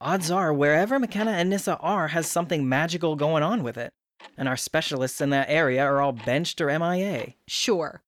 Odds 0.00 0.30
are, 0.30 0.52
wherever 0.52 0.98
Mackenna 0.98 1.32
and 1.32 1.50
Nissa 1.50 1.76
are 1.78 2.08
has 2.08 2.26
something 2.26 2.68
magical 2.68 3.16
going 3.16 3.42
on 3.42 3.62
with 3.62 3.76
it, 3.76 3.92
and 4.36 4.48
our 4.48 4.56
specialists 4.56 5.20
in 5.20 5.30
that 5.30 5.50
area 5.50 5.82
are 5.82 6.00
all 6.00 6.12
benched 6.12 6.60
or 6.60 6.66
MIA. 6.78 7.34
Sure. 7.46 8.02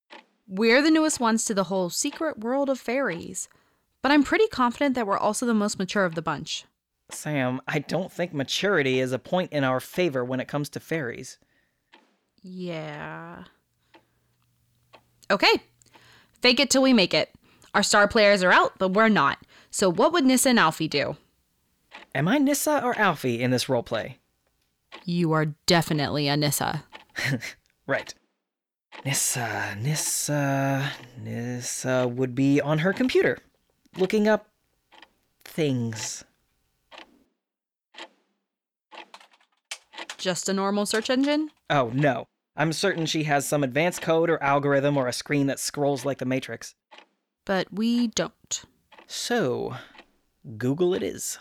We're 0.47 0.81
the 0.81 0.91
newest 0.91 1.19
ones 1.19 1.43
to 1.45 1.53
the 1.53 1.65
whole 1.65 1.89
secret 1.89 2.39
world 2.39 2.69
of 2.69 2.79
fairies, 2.79 3.49
but 4.01 4.11
I'm 4.11 4.23
pretty 4.23 4.47
confident 4.47 4.95
that 4.95 5.05
we're 5.05 5.17
also 5.17 5.45
the 5.45 5.53
most 5.53 5.77
mature 5.77 6.05
of 6.05 6.15
the 6.15 6.21
bunch. 6.21 6.65
Sam, 7.09 7.61
I 7.67 7.79
don't 7.79 8.11
think 8.11 8.33
maturity 8.33 8.99
is 8.99 9.11
a 9.11 9.19
point 9.19 9.51
in 9.53 9.63
our 9.63 9.79
favor 9.79 10.25
when 10.25 10.39
it 10.39 10.47
comes 10.47 10.69
to 10.69 10.79
fairies. 10.79 11.37
Yeah. 12.41 13.45
Okay. 15.31 15.61
Fake 16.41 16.59
it 16.59 16.69
till 16.69 16.81
we 16.81 16.93
make 16.93 17.13
it. 17.13 17.33
Our 17.73 17.83
star 17.83 18.07
players 18.07 18.43
are 18.43 18.51
out, 18.51 18.73
but 18.77 18.89
we're 18.89 19.09
not. 19.09 19.39
So 19.71 19.91
what 19.91 20.11
would 20.13 20.25
Nissa 20.25 20.49
and 20.49 20.59
Alfie 20.59 20.87
do? 20.87 21.17
Am 22.13 22.27
I 22.27 22.37
Nissa 22.37 22.83
or 22.83 22.97
Alfie 22.97 23.41
in 23.41 23.51
this 23.51 23.65
roleplay? 23.65 24.15
You 25.05 25.31
are 25.31 25.53
definitely 25.65 26.27
a 26.27 26.37
Nissa. 26.37 26.83
right. 27.87 28.13
Nissa, 29.05 29.77
Nissa, 29.79 30.91
Nissa 31.21 32.07
would 32.07 32.33
be 32.35 32.59
on 32.59 32.79
her 32.79 32.93
computer, 32.93 33.37
looking 33.97 34.27
up 34.27 34.47
things. 35.43 36.23
Just 40.17 40.49
a 40.49 40.53
normal 40.53 40.85
search 40.85 41.09
engine? 41.09 41.51
Oh, 41.69 41.91
no. 41.93 42.27
I'm 42.55 42.73
certain 42.73 43.05
she 43.05 43.23
has 43.23 43.45
some 43.47 43.63
advanced 43.63 44.01
code 44.01 44.29
or 44.29 44.41
algorithm 44.41 44.97
or 44.97 45.07
a 45.07 45.13
screen 45.13 45.47
that 45.47 45.59
scrolls 45.59 46.05
like 46.05 46.17
the 46.17 46.25
Matrix. 46.25 46.73
But 47.45 47.71
we 47.71 48.07
don't. 48.07 48.63
So, 49.05 49.75
Google 50.57 50.93
it 50.95 51.03
is. 51.03 51.37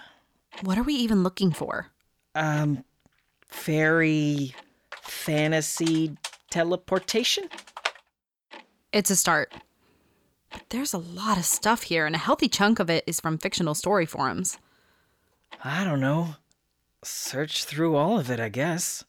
What 0.62 0.76
are 0.78 0.82
we 0.82 0.94
even 0.94 1.22
looking 1.22 1.52
for? 1.52 1.88
Um, 2.34 2.84
fairy 3.46 4.54
fantasy 5.00 6.16
teleportation? 6.50 7.48
It's 8.92 9.10
a 9.10 9.16
start. 9.16 9.52
But 10.50 10.64
there's 10.68 10.92
a 10.94 10.98
lot 10.98 11.38
of 11.38 11.44
stuff 11.44 11.82
here, 11.84 12.06
and 12.06 12.14
a 12.14 12.18
healthy 12.18 12.48
chunk 12.48 12.78
of 12.78 12.88
it 12.90 13.04
is 13.06 13.20
from 13.20 13.38
fictional 13.38 13.74
story 13.74 14.06
forums. 14.06 14.58
I 15.64 15.84
don't 15.84 16.00
know. 16.00 16.36
Search 17.06 17.64
through 17.64 17.94
all 17.94 18.18
of 18.18 18.30
it, 18.30 18.40
I 18.40 18.48
guess. 18.48 19.04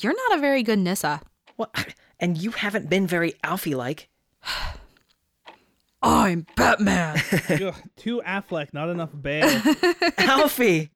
You're 0.00 0.14
not 0.14 0.38
a 0.38 0.40
very 0.40 0.62
good 0.62 0.78
Nissa. 0.78 1.20
What? 1.56 1.94
And 2.20 2.36
you 2.36 2.50
haven't 2.50 2.90
been 2.90 3.06
very 3.06 3.34
Alfie 3.44 3.76
like. 3.76 4.08
I'm 6.02 6.46
Batman. 6.56 7.16
Ugh, 7.48 7.76
too 7.96 8.20
Affleck, 8.26 8.74
not 8.74 8.88
enough 8.88 9.10
Bale. 9.22 9.62
Alfie! 10.18 10.90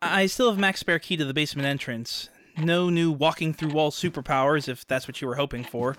I 0.00 0.24
still 0.24 0.48
have 0.48 0.58
Mac's 0.58 0.80
spare 0.80 0.98
key 0.98 1.18
to 1.18 1.24
the 1.26 1.34
basement 1.34 1.68
entrance. 1.68 2.30
No 2.56 2.88
new 2.88 3.12
walking 3.12 3.52
through 3.52 3.72
walls 3.72 4.00
superpowers, 4.00 4.66
if 4.66 4.86
that's 4.86 5.06
what 5.06 5.20
you 5.20 5.28
were 5.28 5.34
hoping 5.34 5.64
for. 5.64 5.96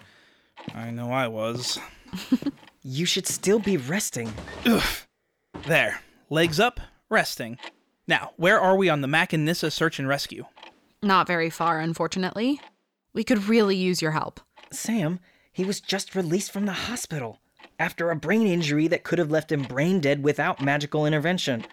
I 0.74 0.90
know 0.90 1.12
I 1.12 1.28
was. 1.28 1.78
You 2.82 3.06
should 3.06 3.28
still 3.28 3.60
be 3.60 3.78
resting. 3.78 4.34
Ugh. 4.66 4.82
There. 5.68 6.02
Legs 6.32 6.60
up, 6.60 6.80
resting. 7.10 7.58
Now, 8.08 8.34
where 8.38 8.60
are 8.60 8.76
we 8.76 8.88
on 8.88 9.02
the 9.02 9.08
Mac 9.08 9.34
and 9.34 9.44
Nissa 9.46 9.72
search 9.72 9.98
and 9.98 10.08
rescue? 10.08 10.46
Not 11.02 11.26
very 11.26 11.50
far, 11.50 11.80
unfortunately. 11.80 12.62
We 13.14 13.24
could 13.24 13.48
really 13.48 13.76
use 13.76 14.00
your 14.00 14.12
help. 14.12 14.40
Sam, 14.72 15.20
he 15.52 15.66
was 15.66 15.82
just 15.82 16.14
released 16.14 16.52
from 16.52 16.68
the 16.68 16.74
hospital 16.74 17.40
after 17.80 18.12
a 18.12 18.16
brain 18.16 18.46
injury 18.46 18.88
that 18.88 19.04
could 19.04 19.18
have 19.18 19.32
left 19.32 19.52
him 19.52 19.64
brain 19.64 20.02
dead 20.02 20.24
without 20.24 20.62
magical 20.62 21.08
intervention. 21.08 21.66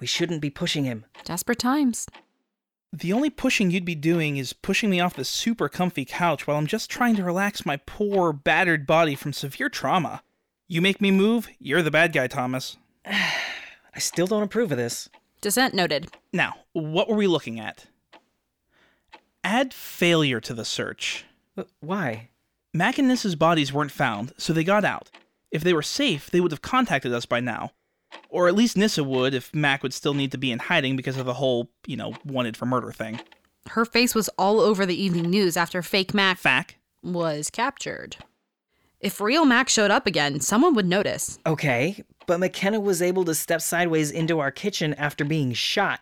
We 0.00 0.06
shouldn't 0.06 0.40
be 0.40 0.48
pushing 0.48 0.84
him. 0.84 1.04
Desperate 1.22 1.58
times. 1.58 2.06
The 2.90 3.12
only 3.12 3.28
pushing 3.28 3.70
you'd 3.70 3.84
be 3.84 3.94
doing 3.94 4.38
is 4.38 4.54
pushing 4.54 4.88
me 4.88 4.98
off 4.98 5.14
the 5.14 5.26
super 5.26 5.68
comfy 5.68 6.06
couch 6.06 6.46
while 6.46 6.56
I'm 6.56 6.66
just 6.66 6.88
trying 6.88 7.16
to 7.16 7.22
relax 7.24 7.66
my 7.66 7.76
poor, 7.84 8.32
battered 8.32 8.86
body 8.86 9.14
from 9.14 9.34
severe 9.34 9.68
trauma. 9.68 10.22
You 10.68 10.80
make 10.80 11.02
me 11.02 11.10
move, 11.10 11.48
you're 11.58 11.82
the 11.82 11.90
bad 11.90 12.14
guy, 12.14 12.28
Thomas. 12.28 12.78
I 13.94 13.98
still 13.98 14.26
don't 14.26 14.42
approve 14.42 14.72
of 14.72 14.78
this. 14.78 15.08
Dissent 15.40 15.74
noted. 15.74 16.08
Now, 16.32 16.54
what 16.72 17.08
were 17.08 17.16
we 17.16 17.26
looking 17.26 17.60
at? 17.60 17.86
Add 19.44 19.74
failure 19.74 20.40
to 20.40 20.54
the 20.54 20.64
search. 20.64 21.24
Uh, 21.56 21.64
why? 21.80 22.30
Mac 22.72 22.98
and 22.98 23.06
Nissa's 23.06 23.36
bodies 23.36 23.72
weren't 23.72 23.92
found, 23.92 24.32
so 24.38 24.52
they 24.52 24.64
got 24.64 24.84
out. 24.84 25.10
If 25.50 25.62
they 25.62 25.72
were 25.72 25.82
safe, 25.82 26.30
they 26.30 26.40
would 26.40 26.50
have 26.50 26.62
contacted 26.62 27.12
us 27.12 27.26
by 27.26 27.40
now. 27.40 27.72
Or 28.28 28.48
at 28.48 28.54
least 28.54 28.76
Nissa 28.76 29.04
would 29.04 29.34
if 29.34 29.54
Mac 29.54 29.82
would 29.82 29.94
still 29.94 30.14
need 30.14 30.32
to 30.32 30.38
be 30.38 30.50
in 30.50 30.58
hiding 30.58 30.96
because 30.96 31.16
of 31.16 31.26
the 31.26 31.34
whole, 31.34 31.70
you 31.86 31.96
know, 31.96 32.14
wanted 32.24 32.56
for 32.56 32.66
murder 32.66 32.90
thing. 32.90 33.20
Her 33.68 33.84
face 33.84 34.14
was 34.14 34.28
all 34.38 34.60
over 34.60 34.84
the 34.84 35.00
evening 35.00 35.30
news 35.30 35.56
after 35.56 35.82
fake 35.82 36.12
Mac 36.14 36.38
Fac 36.38 36.76
was 37.02 37.50
captured. 37.50 38.16
If 39.04 39.20
real 39.20 39.44
Mac 39.44 39.68
showed 39.68 39.90
up 39.90 40.06
again, 40.06 40.40
someone 40.40 40.72
would 40.76 40.86
notice. 40.86 41.38
Okay, 41.44 42.02
but 42.26 42.40
Mackenna 42.40 42.80
was 42.80 43.02
able 43.02 43.22
to 43.26 43.34
step 43.34 43.60
sideways 43.60 44.10
into 44.10 44.40
our 44.40 44.50
kitchen 44.50 44.94
after 44.94 45.26
being 45.26 45.52
shot. 45.52 46.00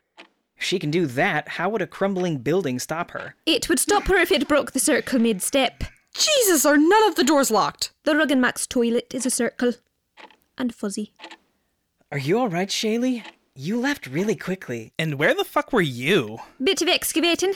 If 0.56 0.62
she 0.62 0.78
can 0.78 0.92
do 0.92 1.06
that, 1.06 1.48
how 1.48 1.68
would 1.70 1.82
a 1.82 1.86
crumbling 1.88 2.38
building 2.38 2.78
stop 2.78 3.10
her? 3.10 3.34
It 3.44 3.68
would 3.68 3.80
stop 3.80 4.04
her 4.04 4.14
if 4.14 4.30
it 4.30 4.46
broke 4.46 4.70
the 4.70 4.78
circle 4.78 5.18
mid 5.18 5.42
step. 5.42 5.82
Jesus, 6.14 6.64
are 6.64 6.76
none 6.76 7.02
of 7.08 7.16
the 7.16 7.24
doors 7.24 7.50
locked? 7.50 7.92
The 8.04 8.14
rug 8.14 8.30
in 8.30 8.40
Mac's 8.40 8.68
toilet 8.68 9.12
is 9.12 9.26
a 9.26 9.30
circle. 9.30 9.72
And 10.56 10.72
fuzzy. 10.72 11.12
Are 12.12 12.18
you 12.18 12.38
alright, 12.38 12.68
Shaylee? 12.68 13.24
You 13.56 13.80
left 13.80 14.06
really 14.06 14.36
quickly. 14.36 14.92
And 14.96 15.18
where 15.18 15.34
the 15.34 15.42
fuck 15.42 15.72
were 15.72 15.80
you? 15.80 16.38
Bit 16.62 16.82
of 16.82 16.88
excavating. 16.88 17.54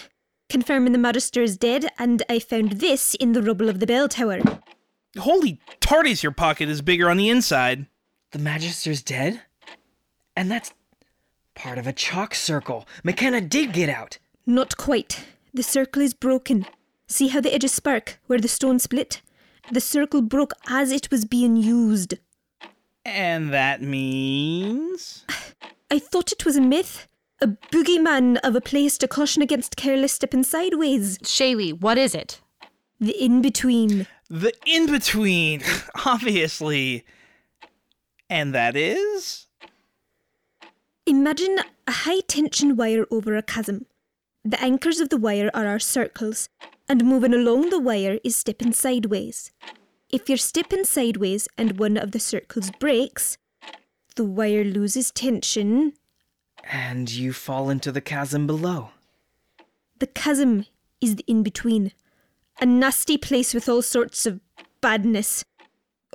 Confirming 0.49 0.91
the 0.91 0.99
Magister 0.99 1.43
is 1.43 1.57
dead, 1.57 1.87
and 2.01 2.25
I 2.29 2.41
found 2.41 2.73
this 2.73 3.15
in 3.15 3.31
the 3.31 3.43
rubble 3.43 3.69
of 3.69 3.79
the 3.79 3.87
bell 3.87 4.09
tower. 4.09 4.41
Holy 5.19 5.61
TARDIS, 5.81 6.23
your 6.23 6.33
pocket 6.33 6.69
is 6.69 6.83
bigger 6.83 7.09
on 7.09 7.17
the 7.17 7.29
inside. 7.29 7.87
The 8.33 8.39
Magister's 8.39 9.03
dead? 9.03 9.43
And 10.37 10.51
that's 10.51 10.73
part 11.55 11.79
of 11.79 11.87
a 11.87 11.93
chalk 11.93 12.35
circle. 12.35 12.87
Mackenna 13.03 13.41
did 13.41 13.73
get 13.73 13.89
out. 13.89 14.19
Not 14.45 14.77
quite. 14.77 15.25
The 15.55 15.63
circle 15.63 16.03
is 16.03 16.13
broken. 16.13 16.67
See 17.09 17.29
how 17.29 17.41
the 17.41 17.55
edges 17.55 17.73
spark 17.73 18.19
where 18.27 18.39
the 18.39 18.49
stone 18.49 18.79
split? 18.79 19.23
The 19.73 19.81
circle 19.81 20.23
broke 20.23 20.53
as 20.69 20.93
it 20.93 21.11
was 21.11 21.25
being 21.25 21.57
used. 21.57 22.15
And 23.05 23.53
that 23.53 23.81
means. 23.83 25.25
I 25.91 25.99
thought 25.99 26.33
it 26.33 26.45
was 26.45 26.57
a 26.57 26.61
myth. 26.61 27.09
A 27.41 27.49
boogeyman 27.49 28.39
of 28.43 28.57
a 28.57 28.61
place 28.61 28.99
to 28.99 29.09
caution 29.09 29.43
against 29.43 29.77
careless 29.77 30.13
stepping 30.13 30.43
sideways. 30.43 31.19
Shaylee, 31.19 31.81
what 31.81 31.99
is 31.99 32.15
it? 32.15 32.41
The 32.99 33.13
in 33.13 33.43
between. 33.43 34.07
The 34.29 34.53
in 34.67 34.91
between, 34.91 35.63
obviously. 36.05 37.05
And 38.29 38.55
that 38.55 38.77
is? 38.77 39.47
Imagine 41.07 41.59
a 41.87 41.93
high 41.93 42.21
tension 42.21 42.77
wire 42.77 43.07
over 43.11 43.37
a 43.37 43.43
chasm. 43.43 43.87
The 44.45 44.61
anchors 44.61 45.01
of 45.01 45.09
the 45.09 45.17
wire 45.17 45.51
are 45.55 45.67
our 45.67 45.79
circles, 45.79 46.49
and 46.89 47.05
moving 47.05 47.35
along 47.35 47.71
the 47.71 47.81
wire 47.81 48.19
is 48.25 48.37
stepping 48.37 48.73
sideways. 48.73 49.53
If 50.11 50.29
you're 50.29 50.39
stepping 50.39 50.85
sideways 50.85 51.49
and 51.57 51.79
one 51.79 51.97
of 51.97 52.13
the 52.13 52.21
circles 52.21 52.71
breaks, 52.81 53.39
the 54.17 54.25
wire 54.25 54.65
loses 54.65 55.11
tension. 55.11 55.93
And 56.65 57.11
you 57.11 57.33
fall 57.33 57.71
into 57.71 57.93
the 57.93 58.01
chasm 58.01 58.47
below. 58.47 58.91
The 59.99 60.07
chasm 60.07 60.67
is 61.01 61.17
the 61.17 61.25
in 61.27 61.43
between. 61.43 61.93
A 62.61 62.67
nasty 62.67 63.19
place 63.19 63.53
with 63.53 63.69
all 63.69 63.83
sorts 63.83 64.27
of 64.27 64.41
badness. 64.81 65.45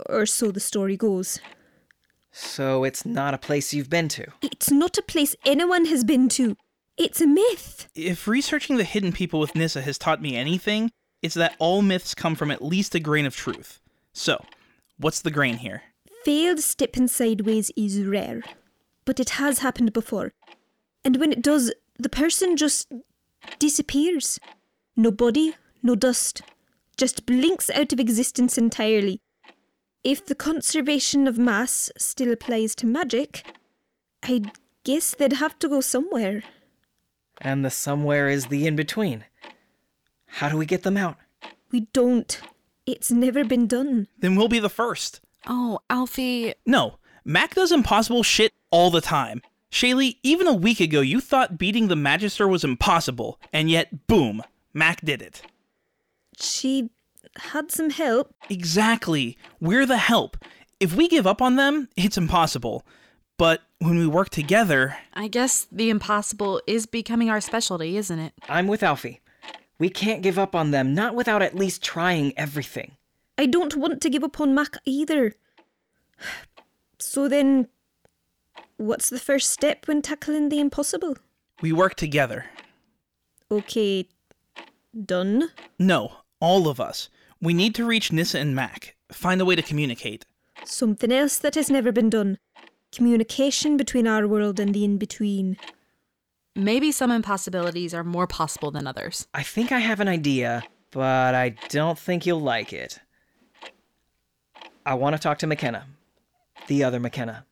Or 0.07 0.25
so 0.25 0.51
the 0.51 0.59
story 0.59 0.97
goes. 0.97 1.39
So 2.31 2.83
it's 2.83 3.05
not 3.05 3.33
a 3.33 3.37
place 3.37 3.73
you've 3.73 3.89
been 3.89 4.07
to. 4.09 4.25
It's 4.41 4.71
not 4.71 4.97
a 4.97 5.01
place 5.01 5.35
anyone 5.45 5.85
has 5.85 6.03
been 6.03 6.29
to. 6.29 6.55
It's 6.97 7.21
a 7.21 7.27
myth. 7.27 7.89
If 7.95 8.27
researching 8.27 8.77
the 8.77 8.83
hidden 8.83 9.11
people 9.11 9.39
with 9.39 9.55
Nissa 9.55 9.81
has 9.81 9.97
taught 9.97 10.21
me 10.21 10.35
anything, 10.35 10.91
it's 11.21 11.35
that 11.35 11.55
all 11.59 11.81
myths 11.81 12.15
come 12.15 12.35
from 12.35 12.51
at 12.51 12.63
least 12.63 12.95
a 12.95 12.99
grain 12.99 13.25
of 13.25 13.35
truth. 13.35 13.79
So, 14.13 14.43
what's 14.97 15.21
the 15.21 15.31
grain 15.31 15.57
here? 15.57 15.83
Failed 16.25 16.59
stepping 16.59 17.07
sideways 17.07 17.71
is 17.75 18.03
rare, 18.03 18.41
but 19.05 19.19
it 19.19 19.31
has 19.31 19.59
happened 19.59 19.93
before. 19.93 20.33
And 21.03 21.17
when 21.17 21.31
it 21.31 21.41
does, 21.41 21.73
the 21.97 22.09
person 22.09 22.55
just 22.55 22.91
disappears. 23.59 24.39
No 24.95 25.11
body, 25.11 25.55
no 25.83 25.95
dust, 25.95 26.41
just 26.97 27.25
blinks 27.25 27.69
out 27.69 27.93
of 27.93 27.99
existence 27.99 28.57
entirely. 28.57 29.21
If 30.03 30.25
the 30.25 30.35
conservation 30.35 31.27
of 31.27 31.37
mass 31.37 31.91
still 31.97 32.31
applies 32.31 32.75
to 32.75 32.85
magic, 32.85 33.45
I 34.23 34.43
guess 34.83 35.13
they'd 35.13 35.33
have 35.33 35.59
to 35.59 35.69
go 35.69 35.81
somewhere. 35.81 36.43
And 37.39 37.63
the 37.65 37.69
somewhere 37.69 38.29
is 38.29 38.47
the 38.47 38.67
in 38.67 38.75
between. 38.75 39.25
How 40.25 40.49
do 40.49 40.57
we 40.57 40.65
get 40.65 40.83
them 40.83 40.97
out? 40.97 41.17
We 41.71 41.81
don't. 41.93 42.39
It's 42.85 43.11
never 43.11 43.43
been 43.43 43.67
done. 43.67 44.07
Then 44.19 44.35
we'll 44.35 44.47
be 44.47 44.59
the 44.59 44.69
first. 44.69 45.21
Oh, 45.47 45.79
Alfie. 45.89 46.53
No, 46.65 46.95
Mac 47.23 47.55
does 47.55 47.71
impossible 47.71 48.23
shit 48.23 48.53
all 48.69 48.89
the 48.91 49.01
time. 49.01 49.41
Shaylee, 49.71 50.17
even 50.23 50.47
a 50.47 50.53
week 50.53 50.79
ago 50.79 51.01
you 51.01 51.21
thought 51.21 51.57
beating 51.57 51.87
the 51.87 51.95
Magister 51.95 52.47
was 52.47 52.63
impossible, 52.63 53.39
and 53.53 53.69
yet, 53.69 54.07
boom, 54.07 54.41
Mac 54.73 55.01
did 55.01 55.21
it. 55.21 55.41
She 56.41 56.89
had 57.37 57.71
some 57.71 57.89
help. 57.89 58.33
Exactly. 58.49 59.37
We're 59.59 59.85
the 59.85 59.97
help. 59.97 60.37
If 60.79 60.95
we 60.95 61.07
give 61.07 61.27
up 61.27 61.41
on 61.41 61.55
them, 61.55 61.89
it's 61.95 62.17
impossible. 62.17 62.85
But 63.37 63.61
when 63.79 63.97
we 63.97 64.07
work 64.07 64.29
together. 64.29 64.97
I 65.13 65.27
guess 65.27 65.67
the 65.71 65.89
impossible 65.89 66.61
is 66.67 66.85
becoming 66.85 67.29
our 67.29 67.41
specialty, 67.41 67.97
isn't 67.97 68.19
it? 68.19 68.33
I'm 68.49 68.67
with 68.67 68.83
Alfie. 68.83 69.21
We 69.79 69.89
can't 69.89 70.21
give 70.21 70.37
up 70.37 70.53
on 70.53 70.71
them, 70.71 70.93
not 70.93 71.15
without 71.15 71.41
at 71.41 71.55
least 71.55 71.83
trying 71.83 72.37
everything. 72.37 72.91
I 73.37 73.47
don't 73.47 73.75
want 73.75 74.01
to 74.01 74.09
give 74.09 74.23
up 74.23 74.39
on 74.39 74.53
Mac 74.53 74.77
either. 74.85 75.33
So 76.99 77.27
then, 77.27 77.67
what's 78.77 79.09
the 79.09 79.19
first 79.19 79.49
step 79.49 79.87
when 79.87 80.03
tackling 80.03 80.49
the 80.49 80.59
impossible? 80.59 81.17
We 81.61 81.71
work 81.71 81.95
together. 81.95 82.45
Okay, 83.49 84.07
done? 85.05 85.49
No, 85.79 86.20
all 86.41 86.67
of 86.67 86.81
us. 86.81 87.09
We 87.41 87.53
need 87.53 87.73
to 87.75 87.85
reach 87.85 88.11
Nissa 88.11 88.39
and 88.39 88.53
Mac, 88.53 88.95
find 89.11 89.39
a 89.39 89.45
way 89.45 89.55
to 89.55 89.61
communicate. 89.61 90.25
Something 90.65 91.11
else 91.11 91.37
that 91.37 91.55
has 91.55 91.69
never 91.69 91.93
been 91.93 92.09
done 92.09 92.37
communication 92.91 93.77
between 93.77 94.07
our 94.07 94.27
world 94.27 94.59
and 94.59 94.73
the 94.75 94.83
in 94.83 94.97
between. 94.97 95.57
Maybe 96.55 96.91
some 96.91 97.11
impossibilities 97.11 97.93
are 97.93 98.03
more 98.03 98.27
possible 98.27 98.71
than 98.71 98.85
others. 98.85 99.27
I 99.33 99.43
think 99.43 99.71
I 99.71 99.79
have 99.79 99.99
an 100.01 100.09
idea, 100.09 100.63
but 100.91 101.33
I 101.33 101.55
don't 101.69 101.97
think 101.97 102.25
you'll 102.25 102.41
like 102.41 102.73
it. 102.73 102.99
I 104.85 104.95
want 104.95 105.15
to 105.15 105.21
talk 105.21 105.37
to 105.39 105.47
Mackenna. 105.47 105.85
The 106.67 106.83
other 106.83 106.99
Mackenna. 106.99 107.45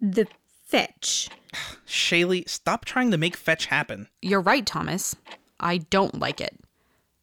The 0.00 0.26
fetch. 0.66 1.30
Shaylee, 1.86 2.48
stop 2.48 2.84
trying 2.84 3.10
to 3.10 3.16
make 3.16 3.36
fetch 3.36 3.66
happen. 3.66 4.08
You're 4.20 4.40
right, 4.40 4.66
Thomas. 4.66 5.16
I 5.58 5.78
don't 5.78 6.18
like 6.18 6.40
it. 6.40 6.58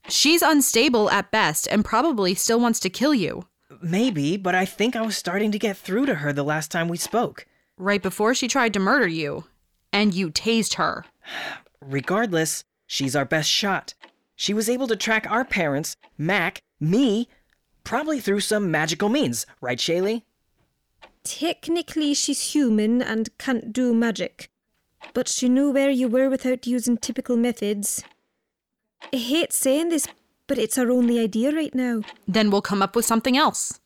She's 0.10 0.42
unstable 0.42 1.10
at 1.10 1.32
best 1.32 1.68
and 1.70 1.84
probably 1.84 2.34
still 2.34 2.60
wants 2.60 2.80
to 2.82 2.90
kill 2.90 3.14
you. 3.14 3.48
Maybe, 3.82 4.38
but 4.38 4.56
I 4.56 4.66
think 4.66 4.96
I 4.96 5.02
was 5.02 5.18
starting 5.18 5.52
to 5.52 5.60
get 5.60 5.78
through 5.78 6.06
to 6.08 6.16
her 6.16 6.32
the 6.32 6.44
last 6.44 6.72
time 6.72 6.88
we 6.88 6.98
spoke. 6.98 7.46
Right 7.78 8.02
before 8.02 8.34
she 8.34 8.48
tried 8.48 8.74
to 8.74 8.80
murder 8.80 9.08
you. 9.08 9.46
And 9.92 10.14
you 10.14 10.32
tased 10.32 10.76
her. 10.76 11.06
Regardless, 11.82 12.64
she's 12.86 13.16
our 13.16 13.26
best 13.26 13.50
shot. 13.50 13.94
She 14.36 14.54
was 14.54 14.70
able 14.70 14.88
to 14.88 14.96
track 14.96 15.30
our 15.30 15.44
parents, 15.44 15.96
Mac, 16.18 16.62
me, 16.80 17.28
probably 17.84 18.20
through 18.20 18.42
some 18.42 18.72
magical 18.72 19.10
means, 19.10 19.46
right, 19.62 19.78
Shaylee? 19.78 20.24
Technically, 21.24 22.14
she's 22.14 22.54
human 22.54 23.02
and 23.02 23.36
can't 23.38 23.74
do 23.74 23.94
magic. 23.94 24.50
But 25.14 25.28
she 25.28 25.50
knew 25.50 25.72
where 25.72 25.90
you 25.90 26.08
were 26.08 26.30
without 26.30 26.68
using 26.68 26.98
typical 26.98 27.36
methods. 27.36 28.04
I 29.14 29.18
hate 29.18 29.54
saying 29.54 29.90
this, 29.90 30.08
but 30.48 30.58
it's 30.58 30.78
our 30.78 30.92
only 30.92 31.20
idea 31.20 31.52
right 31.52 31.74
now. 31.74 32.02
Then 32.28 32.50
we'll 32.50 32.62
come 32.62 32.82
up 32.82 32.96
with 32.96 33.06
something 33.06 33.38
else. 33.38 33.80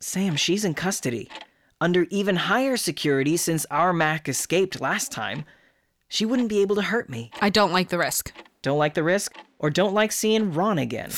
Sam, 0.00 0.36
she's 0.36 0.64
in 0.64 0.74
custody. 0.74 1.28
Under 1.80 2.06
even 2.10 2.36
higher 2.36 2.76
security 2.76 3.36
since 3.36 3.66
our 3.70 3.92
Mac 3.92 4.28
escaped 4.28 4.80
last 4.80 5.12
time. 5.12 5.44
She 6.08 6.24
wouldn't 6.24 6.48
be 6.48 6.62
able 6.62 6.76
to 6.76 6.82
hurt 6.82 7.08
me. 7.08 7.30
I 7.40 7.50
don't 7.50 7.72
like 7.72 7.88
the 7.88 7.98
risk. 7.98 8.32
Don't 8.62 8.78
like 8.78 8.94
the 8.94 9.02
risk? 9.02 9.36
Or 9.58 9.70
don't 9.70 9.94
like 9.94 10.12
seeing 10.12 10.52
Ron 10.52 10.78
again? 10.78 11.10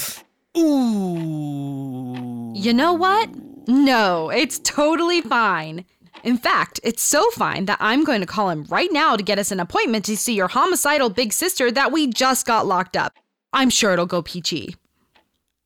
Ooh. 0.57 2.53
You 2.55 2.73
know 2.73 2.93
what? 2.95 3.29
No, 3.69 4.31
it's 4.31 4.59
totally 4.61 5.21
fine. 5.21 5.85
In 6.27 6.37
fact, 6.37 6.81
it's 6.83 7.05
so 7.05 7.31
fine 7.31 7.67
that 7.67 7.79
I'm 7.81 8.03
going 8.03 8.21
to 8.21 8.27
call 8.27 8.51
him 8.51 8.65
right 8.65 8.91
now 8.91 9.15
to 9.15 9.23
get 9.23 9.39
us 9.39 9.53
an 9.53 9.61
appointment 9.61 10.05
to 10.07 10.17
see 10.17 10.35
your 10.35 10.49
homicidal 10.49 11.09
big 11.09 11.33
sister 11.33 11.71
that 11.71 11.93
we 11.93 12.09
just 12.09 12.45
got 12.45 12.67
locked 12.67 12.97
up. 12.97 13.17
I'm 13.53 13.71
sure 13.71 13.93
it'll 13.93 14.07
go 14.07 14.23
peachy. 14.23 14.75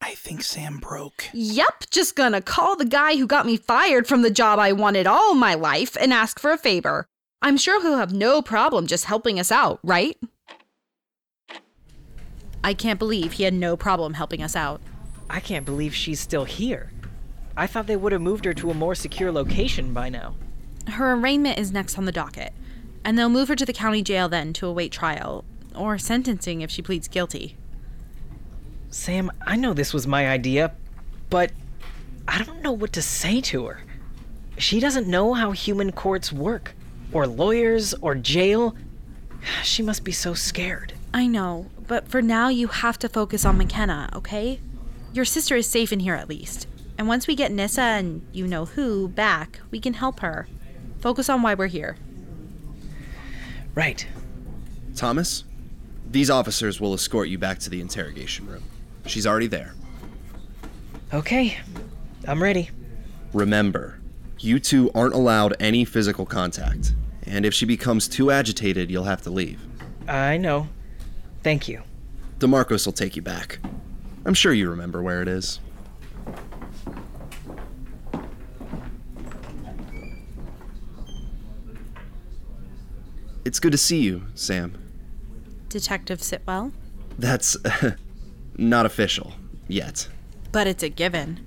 I 0.02 0.10
think 0.10 0.42
Sam 0.42 0.76
broke. 0.76 1.30
Yep, 1.32 1.84
just 1.90 2.14
gonna 2.14 2.42
call 2.42 2.76
the 2.76 2.84
guy 2.84 3.16
who 3.16 3.26
got 3.26 3.46
me 3.46 3.56
fired 3.56 4.06
from 4.06 4.20
the 4.20 4.30
job 4.30 4.58
I 4.58 4.72
wanted 4.72 5.06
all 5.06 5.34
my 5.34 5.54
life 5.54 5.96
and 5.98 6.12
ask 6.12 6.38
for 6.38 6.50
a 6.50 6.58
favor. 6.58 7.06
I'm 7.40 7.56
sure 7.56 7.80
he'll 7.80 7.96
have 7.96 8.12
no 8.12 8.42
problem 8.42 8.86
just 8.86 9.06
helping 9.06 9.40
us 9.40 9.50
out, 9.50 9.80
right? 9.82 10.18
I 12.62 12.74
can't 12.74 12.98
believe 12.98 13.32
he 13.32 13.44
had 13.44 13.54
no 13.54 13.78
problem 13.78 14.12
helping 14.12 14.42
us 14.42 14.54
out. 14.54 14.82
I 15.30 15.40
can't 15.40 15.64
believe 15.64 15.94
she's 15.94 16.20
still 16.20 16.44
here. 16.44 16.92
I 17.56 17.66
thought 17.66 17.86
they 17.86 17.96
would 17.96 18.12
have 18.12 18.20
moved 18.20 18.44
her 18.44 18.52
to 18.52 18.70
a 18.70 18.74
more 18.74 18.94
secure 18.94 19.32
location 19.32 19.94
by 19.94 20.10
now. 20.10 20.34
Her 20.92 21.12
arraignment 21.12 21.58
is 21.58 21.72
next 21.72 21.98
on 21.98 22.04
the 22.04 22.12
docket, 22.12 22.52
and 23.04 23.18
they'll 23.18 23.28
move 23.28 23.48
her 23.48 23.56
to 23.56 23.66
the 23.66 23.72
county 23.72 24.02
jail 24.02 24.28
then 24.28 24.52
to 24.54 24.66
await 24.66 24.92
trial, 24.92 25.44
or 25.74 25.98
sentencing 25.98 26.60
if 26.60 26.70
she 26.70 26.82
pleads 26.82 27.08
guilty. 27.08 27.56
Sam, 28.90 29.30
I 29.46 29.56
know 29.56 29.72
this 29.72 29.94
was 29.94 30.06
my 30.06 30.28
idea, 30.28 30.72
but 31.28 31.52
I 32.26 32.42
don't 32.42 32.62
know 32.62 32.72
what 32.72 32.92
to 32.94 33.02
say 33.02 33.40
to 33.42 33.66
her. 33.66 33.84
She 34.58 34.80
doesn't 34.80 35.06
know 35.06 35.32
how 35.32 35.52
human 35.52 35.92
courts 35.92 36.32
work, 36.32 36.74
or 37.12 37.26
lawyers, 37.26 37.94
or 37.94 38.14
jail. 38.14 38.76
She 39.62 39.82
must 39.82 40.04
be 40.04 40.12
so 40.12 40.34
scared. 40.34 40.92
I 41.14 41.26
know, 41.26 41.66
but 41.88 42.08
for 42.08 42.20
now 42.20 42.48
you 42.48 42.68
have 42.68 42.98
to 42.98 43.08
focus 43.08 43.44
on 43.44 43.58
Mackenna, 43.58 44.10
okay? 44.14 44.60
Your 45.12 45.24
sister 45.24 45.56
is 45.56 45.68
safe 45.68 45.92
in 45.92 46.00
here 46.00 46.14
at 46.14 46.28
least. 46.28 46.66
And 46.98 47.08
once 47.08 47.26
we 47.26 47.34
get 47.34 47.50
Nissa 47.50 47.80
and 47.80 48.26
you 48.32 48.46
know 48.46 48.66
who 48.66 49.08
back, 49.08 49.60
we 49.70 49.80
can 49.80 49.94
help 49.94 50.20
her. 50.20 50.46
Focus 51.00 51.28
on 51.28 51.42
why 51.42 51.54
we're 51.54 51.66
here. 51.66 51.96
Right. 53.74 54.06
Thomas, 54.96 55.44
these 56.10 56.30
officers 56.30 56.80
will 56.80 56.94
escort 56.94 57.28
you 57.28 57.38
back 57.38 57.58
to 57.60 57.70
the 57.70 57.80
interrogation 57.80 58.46
room. 58.46 58.64
She's 59.06 59.26
already 59.26 59.46
there. 59.46 59.74
Okay, 61.12 61.58
I'm 62.26 62.42
ready. 62.42 62.70
Remember, 63.32 63.98
you 64.38 64.58
two 64.58 64.90
aren't 64.94 65.14
allowed 65.14 65.54
any 65.60 65.84
physical 65.84 66.26
contact. 66.26 66.94
And 67.24 67.46
if 67.46 67.54
she 67.54 67.64
becomes 67.64 68.08
too 68.08 68.30
agitated, 68.30 68.90
you'll 68.90 69.04
have 69.04 69.22
to 69.22 69.30
leave. 69.30 69.60
I 70.08 70.36
know. 70.36 70.68
Thank 71.42 71.68
you. 71.68 71.82
DeMarcos 72.38 72.86
will 72.86 72.92
take 72.92 73.16
you 73.16 73.22
back. 73.22 73.58
I'm 74.24 74.34
sure 74.34 74.52
you 74.52 74.68
remember 74.68 75.02
where 75.02 75.22
it 75.22 75.28
is. 75.28 75.60
It's 83.44 83.60
good 83.60 83.72
to 83.72 83.78
see 83.78 84.00
you, 84.00 84.22
Sam. 84.34 84.76
Detective 85.68 86.20
Sitwell? 86.20 86.72
That's 87.18 87.56
not 88.56 88.86
official 88.86 89.32
yet. 89.68 90.08
But 90.52 90.66
it's 90.66 90.82
a 90.82 90.88
given. 90.88 91.40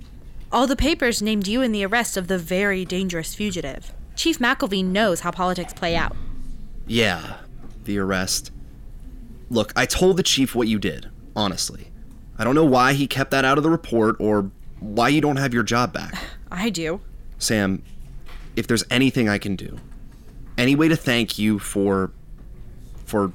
All 0.50 0.66
the 0.66 0.76
papers 0.76 1.20
named 1.20 1.46
you 1.46 1.62
in 1.62 1.72
the 1.72 1.84
arrest 1.84 2.16
of 2.16 2.28
the 2.28 2.38
very 2.38 2.84
dangerous 2.84 3.34
fugitive. 3.34 3.92
Chief 4.16 4.38
McElveen 4.38 4.86
knows 4.86 5.20
how 5.20 5.30
politics 5.30 5.72
play 5.72 5.96
out. 5.96 6.16
Yeah, 6.86 7.38
the 7.84 7.98
arrest. 7.98 8.50
Look, 9.50 9.72
I 9.76 9.86
told 9.86 10.16
the 10.16 10.22
chief 10.22 10.54
what 10.54 10.68
you 10.68 10.78
did, 10.78 11.10
honestly. 11.36 11.90
I 12.38 12.44
don't 12.44 12.54
know 12.54 12.64
why 12.64 12.94
he 12.94 13.06
kept 13.06 13.30
that 13.30 13.44
out 13.44 13.58
of 13.58 13.64
the 13.64 13.70
report 13.70 14.16
or 14.18 14.50
why 14.80 15.08
you 15.08 15.20
don't 15.20 15.36
have 15.36 15.54
your 15.54 15.62
job 15.62 15.92
back. 15.92 16.14
I 16.50 16.70
do. 16.70 17.00
Sam, 17.38 17.82
if 18.56 18.66
there's 18.66 18.84
anything 18.90 19.28
I 19.28 19.38
can 19.38 19.56
do, 19.56 19.78
any 20.58 20.74
way 20.74 20.88
to 20.88 20.96
thank 20.96 21.38
you 21.38 21.58
for. 21.58 22.10
for 23.04 23.32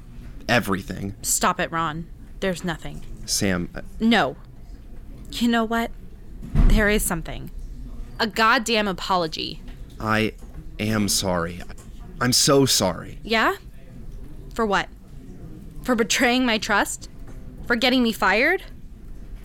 everything. 0.48 1.14
Stop 1.22 1.60
it, 1.60 1.70
Ron. 1.70 2.06
There's 2.40 2.64
nothing. 2.64 3.02
Sam, 3.24 3.68
I- 3.74 3.82
No. 4.00 4.36
You 5.32 5.46
know 5.48 5.64
what? 5.64 5.90
There 6.54 6.88
is 6.88 7.04
something. 7.04 7.50
A 8.18 8.26
goddamn 8.26 8.88
apology. 8.88 9.62
I 10.00 10.32
am 10.80 11.08
sorry. 11.08 11.62
I'm 12.20 12.32
so 12.32 12.66
sorry. 12.66 13.18
Yeah? 13.22 13.56
For 14.54 14.66
what? 14.66 14.88
For 15.82 15.94
betraying 15.94 16.44
my 16.44 16.58
trust? 16.58 17.08
For 17.66 17.76
getting 17.76 18.02
me 18.02 18.10
fired? 18.12 18.64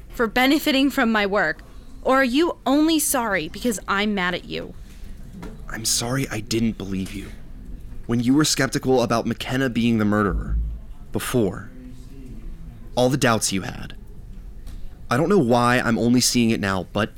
For 0.09 0.25
benefiting 0.25 0.89
from 0.89 1.11
my 1.11 1.25
work? 1.27 1.61
Or 2.01 2.15
are 2.17 2.23
you 2.23 2.57
only 2.65 2.97
sorry 2.99 3.47
because 3.47 3.79
I'm 3.87 4.15
mad 4.15 4.33
at 4.33 4.45
you? 4.45 4.73
I'm 5.69 5.85
sorry 5.85 6.27
I 6.29 6.39
didn't 6.39 6.77
believe 6.79 7.13
you. 7.13 7.27
When 8.05 8.19
you 8.19 8.33
were 8.33 8.45
skeptical 8.45 9.01
about 9.01 9.25
Mackenna 9.25 9.69
being 9.69 9.97
the 9.97 10.05
murderer, 10.05 10.57
before, 11.11 11.71
all 12.95 13.09
the 13.09 13.17
doubts 13.17 13.51
you 13.51 13.61
had. 13.61 13.95
I 15.09 15.17
don't 15.17 15.29
know 15.29 15.39
why 15.39 15.79
I'm 15.79 15.97
only 15.97 16.21
seeing 16.21 16.49
it 16.49 16.59
now, 16.59 16.87
but 16.93 17.11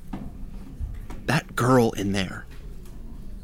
that 1.25 1.55
girl 1.55 1.91
in 1.91 2.11
there. 2.11 2.45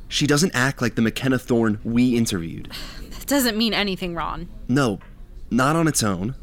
She 0.07 0.27
doesn't 0.27 0.53
act 0.53 0.81
like 0.81 0.95
the 0.95 1.01
Mackenna 1.01 1.39
Thorne 1.39 1.79
we 1.83 2.15
interviewed. 2.15 2.71
That 3.09 3.25
doesn't 3.27 3.57
mean 3.57 3.73
anything, 3.73 4.15
Ron. 4.15 4.47
No, 4.67 4.99
not 5.49 5.75
on 5.75 5.87
its 5.87 6.03
own. 6.03 6.35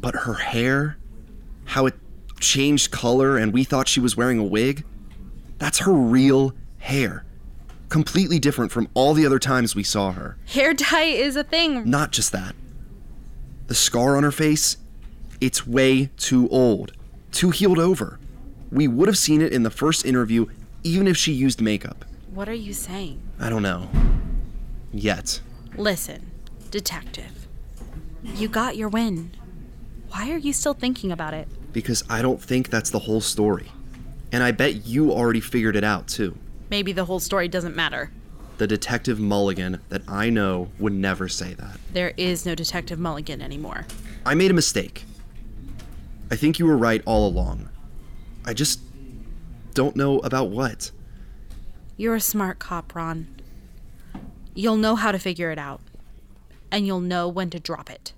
But 0.00 0.14
her 0.14 0.34
hair, 0.34 0.96
how 1.66 1.86
it 1.86 1.94
changed 2.40 2.90
color 2.90 3.36
and 3.36 3.52
we 3.52 3.64
thought 3.64 3.86
she 3.86 4.00
was 4.00 4.16
wearing 4.16 4.38
a 4.38 4.44
wig, 4.44 4.84
that's 5.58 5.78
her 5.80 5.92
real 5.92 6.54
hair. 6.78 7.24
Completely 7.90 8.38
different 8.38 8.70
from 8.70 8.88
all 8.94 9.14
the 9.14 9.26
other 9.26 9.40
times 9.40 9.74
we 9.74 9.82
saw 9.82 10.12
her. 10.12 10.38
Hair 10.46 10.74
dye 10.74 11.02
is 11.02 11.34
a 11.34 11.42
thing. 11.42 11.88
Not 11.90 12.12
just 12.12 12.30
that. 12.30 12.54
The 13.66 13.74
scar 13.74 14.16
on 14.16 14.22
her 14.22 14.30
face, 14.30 14.76
it's 15.40 15.66
way 15.66 16.10
too 16.16 16.48
old, 16.50 16.92
too 17.32 17.50
healed 17.50 17.80
over. 17.80 18.20
We 18.70 18.86
would 18.86 19.08
have 19.08 19.18
seen 19.18 19.42
it 19.42 19.52
in 19.52 19.64
the 19.64 19.70
first 19.70 20.06
interview 20.06 20.46
even 20.84 21.08
if 21.08 21.16
she 21.16 21.32
used 21.32 21.60
makeup. 21.60 22.04
What 22.32 22.48
are 22.48 22.54
you 22.54 22.72
saying? 22.72 23.20
I 23.40 23.50
don't 23.50 23.62
know. 23.62 23.88
Yet. 24.92 25.40
Listen, 25.76 26.30
detective. 26.70 27.48
You 28.22 28.48
got 28.48 28.76
your 28.76 28.88
win. 28.88 29.32
Why 30.10 30.30
are 30.30 30.38
you 30.38 30.52
still 30.52 30.74
thinking 30.74 31.10
about 31.10 31.34
it? 31.34 31.48
Because 31.72 32.04
I 32.08 32.22
don't 32.22 32.40
think 32.40 32.70
that's 32.70 32.90
the 32.90 33.00
whole 33.00 33.20
story. 33.20 33.72
And 34.30 34.44
I 34.44 34.52
bet 34.52 34.86
you 34.86 35.10
already 35.10 35.40
figured 35.40 35.74
it 35.74 35.84
out 35.84 36.06
too. 36.06 36.36
Maybe 36.70 36.92
the 36.92 37.04
whole 37.04 37.20
story 37.20 37.48
doesn't 37.48 37.74
matter. 37.76 38.10
The 38.58 38.66
Detective 38.66 39.18
Mulligan 39.18 39.80
that 39.88 40.02
I 40.08 40.30
know 40.30 40.68
would 40.78 40.92
never 40.92 41.28
say 41.28 41.54
that. 41.54 41.78
There 41.92 42.12
is 42.16 42.46
no 42.46 42.54
Detective 42.54 42.98
Mulligan 42.98 43.40
anymore. 43.42 43.86
I 44.24 44.34
made 44.34 44.50
a 44.50 44.54
mistake. 44.54 45.04
I 46.30 46.36
think 46.36 46.58
you 46.58 46.66
were 46.66 46.76
right 46.76 47.02
all 47.06 47.26
along. 47.26 47.68
I 48.44 48.52
just 48.54 48.80
don't 49.74 49.96
know 49.96 50.18
about 50.20 50.50
what. 50.50 50.90
You're 51.96 52.14
a 52.14 52.20
smart 52.20 52.58
cop, 52.58 52.94
Ron. 52.94 53.26
You'll 54.54 54.76
know 54.76 54.94
how 54.94 55.10
to 55.12 55.18
figure 55.18 55.50
it 55.50 55.58
out. 55.58 55.80
and 56.72 56.86
you'll 56.86 57.00
know 57.00 57.26
when 57.28 57.50
to 57.50 57.58
drop 57.58 57.90
it. 57.90 58.12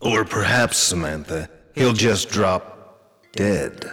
Or 0.00 0.24
perhaps, 0.24 0.78
Samantha, 0.78 1.50
he'll 1.74 1.92
just 1.92 2.30
drop 2.30 2.98
dead. 3.32 3.92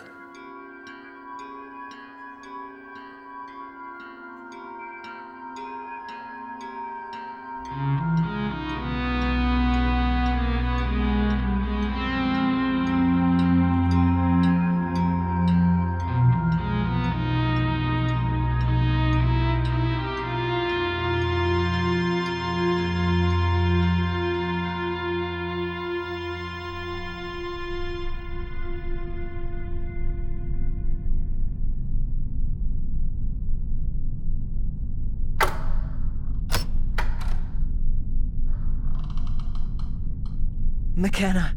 Mackenna. 41.01 41.55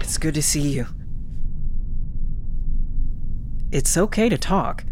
It's 0.00 0.18
good 0.18 0.34
to 0.34 0.42
see 0.42 0.68
you. 0.68 0.86
It's 3.70 3.96
okay 3.96 4.28
to 4.28 4.36
talk. 4.36 4.84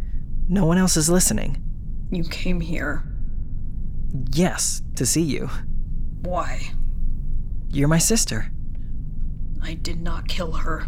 No 0.49 0.65
one 0.67 0.79
else 0.79 0.97
is 0.97 1.11
listening. 1.11 1.61
You 2.13 2.23
came 2.23 2.61
here. 2.61 3.03
Yes, 4.31 4.83
to 4.95 5.05
see 5.05 5.23
you. 5.23 5.51
Why? 6.23 6.71
You're 7.71 7.89
my 7.89 7.99
sister. 7.99 8.53
I 9.61 9.75
did 9.75 10.01
not 10.01 10.29
kill 10.29 10.53
her. 10.53 10.87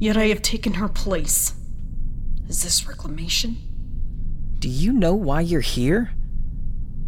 Yet 0.00 0.16
I 0.16 0.26
have 0.26 0.42
taken 0.42 0.74
her 0.74 0.88
place. 0.88 1.54
Is 2.48 2.64
this 2.64 2.88
reclamation? 2.88 3.58
Do 4.58 4.68
you 4.68 4.92
know 4.92 5.14
why 5.14 5.42
you're 5.42 5.60
here? 5.60 6.10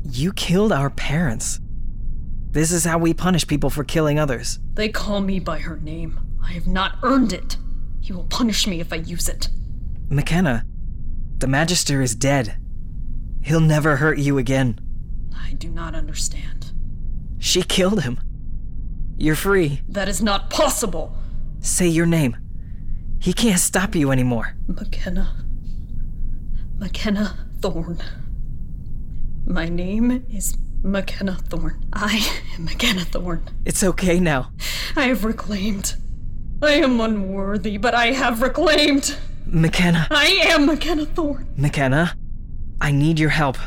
You 0.05 0.33
killed 0.33 0.71
our 0.71 0.89
parents. 0.89 1.59
This 2.53 2.71
is 2.71 2.85
how 2.85 2.99
we 2.99 3.15
punish 3.15 3.47
people 3.47 3.71
for 3.71 3.83
killing 3.83 4.19
others. 4.19 4.59
They 4.75 4.91
call 4.91 5.23
me 5.23 5.41
by 5.41 5.61
her 5.61 5.79
name. 5.79 6.21
I 6.45 6.53
have 6.53 6.67
not 6.67 6.99
earned 7.03 7.33
it. 7.33 7.57
He 8.03 8.12
will 8.12 8.25
punish 8.25 8.67
me 8.67 8.79
if 8.79 8.93
I 8.93 8.97
use 8.97 9.27
it. 9.29 9.49
Mackenna, 10.11 10.67
the 11.38 11.47
Magister 11.47 12.03
is 12.03 12.15
dead. 12.15 12.59
He'll 13.43 13.61
never 13.61 13.97
hurt 13.97 14.19
you 14.19 14.37
again. 14.37 14.79
I 15.35 15.55
do 15.55 15.71
not 15.71 15.95
understand. 15.95 16.73
She 17.38 17.62
killed 17.62 18.03
him. 18.03 18.21
You're 19.17 19.35
free. 19.35 19.81
That 19.88 20.09
is 20.09 20.23
not 20.23 20.51
possible. 20.51 21.17
Say 21.61 21.88
your 21.88 22.07
name. 22.07 22.37
He 23.19 23.33
can't 23.33 23.61
stop 23.61 23.95
you 23.95 24.11
anymore. 24.11 24.57
Mackenna. 24.67 25.45
Mackenna 26.77 27.49
Thorne. 27.61 28.03
My 29.47 29.69
name 29.69 30.27
is 30.31 30.57
Mackenna 30.83 31.37
Thorne. 31.49 31.85
I 31.92 32.29
am 32.57 32.64
Mackenna 32.64 33.05
Thorne. 33.05 33.42
It's 33.64 33.85
okay 33.85 34.18
now. 34.18 34.51
I 34.97 35.05
have 35.05 35.25
reclaimed. 35.25 35.95
I 36.61 36.73
am 36.73 37.01
unworthy, 37.01 37.77
but 37.77 37.95
I 37.95 38.07
have 38.07 38.42
reclaimed. 38.42 39.16
Mackenna. 39.47 40.09
I 40.11 40.27
am 40.49 40.66
Mackenna 40.66 41.07
Thorne. 41.07 41.47
Mackenna, 41.57 42.16
I 42.81 42.90
need 42.90 43.18
your 43.18 43.31
help. 43.31 43.59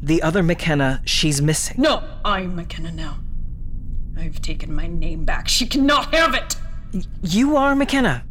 The 0.00 0.22
other 0.22 0.42
Mackenna, 0.42 1.02
she's 1.04 1.40
missing. 1.40 1.76
No, 1.78 2.02
I'm 2.24 2.56
Mackenna 2.56 2.92
now. 2.92 3.18
I've 4.16 4.42
taken 4.42 4.74
my 4.74 4.88
name 4.88 5.24
back. 5.24 5.48
She 5.48 5.66
cannot 5.66 6.12
have 6.14 6.34
it. 6.34 6.56
You 7.22 7.56
are 7.56 7.74
Mackenna. 7.76 8.24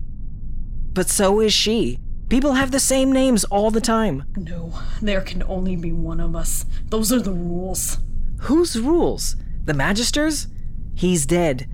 But 0.93 1.09
so 1.09 1.39
is 1.39 1.53
she. 1.53 1.99
People 2.29 2.53
have 2.53 2.71
the 2.71 2.79
same 2.79 3.11
names 3.13 3.45
all 3.45 3.71
the 3.71 3.79
time. 3.79 4.23
No, 4.35 4.73
there 5.01 5.21
can 5.21 5.43
only 5.43 5.77
be 5.77 5.93
one 5.93 6.19
of 6.19 6.35
us. 6.35 6.65
Those 6.89 7.13
are 7.13 7.21
the 7.21 7.31
rules. 7.31 7.99
Whose 8.47 8.79
rules? 8.79 9.35
The 9.65 9.73
Magister's? 9.73 10.47
He's 10.95 11.25
dead. 11.25 11.69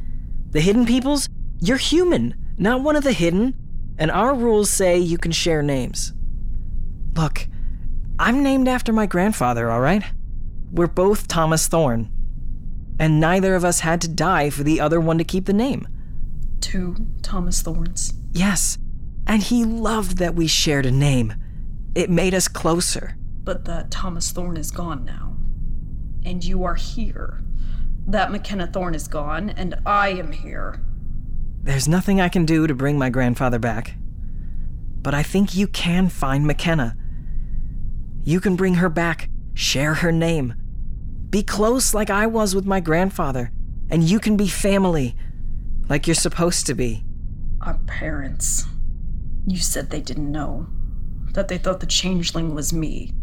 The 0.49 0.59
Hidden 0.59 0.87
People's? 0.87 1.29
You're 1.59 1.77
human, 1.77 2.33
not 2.57 2.81
one 2.81 2.95
of 2.95 3.03
the 3.03 3.13
Hidden. 3.13 3.53
And 3.99 4.09
our 4.09 4.33
rules 4.33 4.71
say 4.71 4.97
you 4.97 5.19
can 5.19 5.31
share 5.31 5.61
names. 5.61 6.13
Look, 7.15 7.47
I'm 8.17 8.41
named 8.41 8.67
after 8.67 8.91
my 8.91 9.05
grandfather, 9.05 9.69
all 9.69 9.81
right? 9.81 10.03
We're 10.71 10.87
both 10.87 11.27
Thomas 11.27 11.67
Thorne. 11.67 12.11
And 12.99 13.19
neither 13.19 13.53
of 13.53 13.63
us 13.63 13.81
had 13.81 14.01
to 14.01 14.07
die 14.07 14.49
for 14.49 14.63
the 14.63 14.79
other 14.79 14.99
one 14.99 15.19
to 15.19 15.23
keep 15.23 15.45
the 15.45 15.53
name. 15.53 15.87
Two 16.59 16.95
Thomas 17.21 17.61
Thornes. 17.61 18.13
Yes, 18.31 18.79
and 19.27 19.43
he 19.43 19.63
loved 19.63 20.17
that 20.17 20.33
we 20.33 20.47
shared 20.47 20.87
a 20.87 20.91
name. 20.91 21.35
It 21.93 22.09
made 22.09 22.33
us 22.33 22.47
closer. 22.47 23.15
But 23.43 23.65
that 23.65 23.91
Thomas 23.91 24.31
Thorne 24.31 24.57
is 24.57 24.71
gone 24.71 25.05
now. 25.05 25.32
And 26.25 26.43
you 26.43 26.63
are 26.63 26.75
here. 26.75 27.41
That 28.07 28.31
Mackenna 28.31 28.67
Thorne 28.67 28.95
is 28.95 29.07
gone, 29.07 29.49
and 29.49 29.75
I 29.85 30.09
am 30.09 30.31
here. 30.31 30.81
There's 31.63 31.87
nothing 31.87 32.19
I 32.19 32.29
can 32.29 32.45
do 32.45 32.67
to 32.67 32.75
bring 32.75 32.97
my 32.97 33.09
grandfather 33.09 33.59
back. 33.59 33.95
But 35.01 35.13
I 35.13 35.23
think 35.23 35.55
you 35.55 35.67
can 35.67 36.09
find 36.09 36.45
Mackenna. 36.45 36.97
You 38.23 38.39
can 38.39 38.55
bring 38.55 38.75
her 38.75 38.89
back, 38.89 39.29
share 39.53 39.95
her 39.95 40.11
name. 40.11 40.53
Be 41.29 41.43
close 41.43 41.93
like 41.93 42.09
I 42.09 42.27
was 42.27 42.53
with 42.53 42.65
my 42.65 42.79
grandfather, 42.79 43.51
and 43.89 44.03
you 44.03 44.19
can 44.19 44.37
be 44.37 44.47
family, 44.47 45.15
like 45.89 46.07
you're 46.07 46.15
supposed 46.15 46.65
to 46.67 46.73
be. 46.73 47.03
Our 47.61 47.77
parents. 47.87 48.65
You 49.45 49.57
said 49.57 49.89
they 49.89 50.01
didn't 50.01 50.31
know. 50.31 50.67
That 51.33 51.47
they 51.47 51.57
thought 51.57 51.79
the 51.79 51.85
changeling 51.85 52.53
was 52.53 52.71
me. 52.71 53.13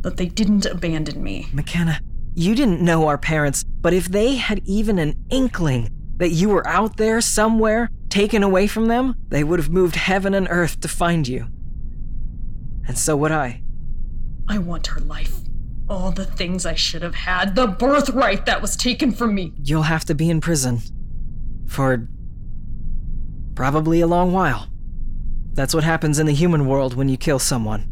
That 0.00 0.16
they 0.16 0.26
didn't 0.26 0.66
abandon 0.66 1.22
me. 1.22 1.48
Mackenna, 1.52 2.00
you 2.34 2.54
didn't 2.54 2.80
know 2.80 3.06
our 3.08 3.18
parents, 3.18 3.64
but 3.64 3.92
if 3.92 4.06
they 4.06 4.36
had 4.36 4.62
even 4.64 4.98
an 4.98 5.24
inkling 5.30 5.90
that 6.16 6.30
you 6.30 6.48
were 6.48 6.66
out 6.66 6.96
there 6.96 7.20
somewhere, 7.20 7.90
taken 8.08 8.42
away 8.42 8.66
from 8.66 8.86
them, 8.86 9.14
they 9.28 9.44
would 9.44 9.58
have 9.58 9.70
moved 9.70 9.96
heaven 9.96 10.34
and 10.34 10.46
earth 10.50 10.80
to 10.80 10.88
find 10.88 11.26
you. 11.28 11.46
And 12.86 12.98
so 12.98 13.16
would 13.16 13.32
I. 13.32 13.62
I 14.48 14.58
want 14.58 14.88
her 14.88 15.00
life. 15.00 15.40
All 15.88 16.10
the 16.10 16.24
things 16.24 16.64
I 16.64 16.74
should 16.74 17.02
have 17.02 17.14
had, 17.14 17.54
the 17.54 17.66
birthright 17.66 18.46
that 18.46 18.62
was 18.62 18.76
taken 18.76 19.12
from 19.12 19.34
me. 19.34 19.52
You'll 19.62 19.82
have 19.82 20.04
to 20.06 20.14
be 20.14 20.30
in 20.30 20.40
prison. 20.40 20.80
For. 21.66 22.08
probably 23.54 24.00
a 24.00 24.06
long 24.06 24.32
while. 24.32 24.68
That's 25.54 25.74
what 25.74 25.84
happens 25.84 26.18
in 26.18 26.26
the 26.26 26.32
human 26.32 26.66
world 26.66 26.94
when 26.94 27.08
you 27.08 27.16
kill 27.16 27.38
someone. 27.38 27.86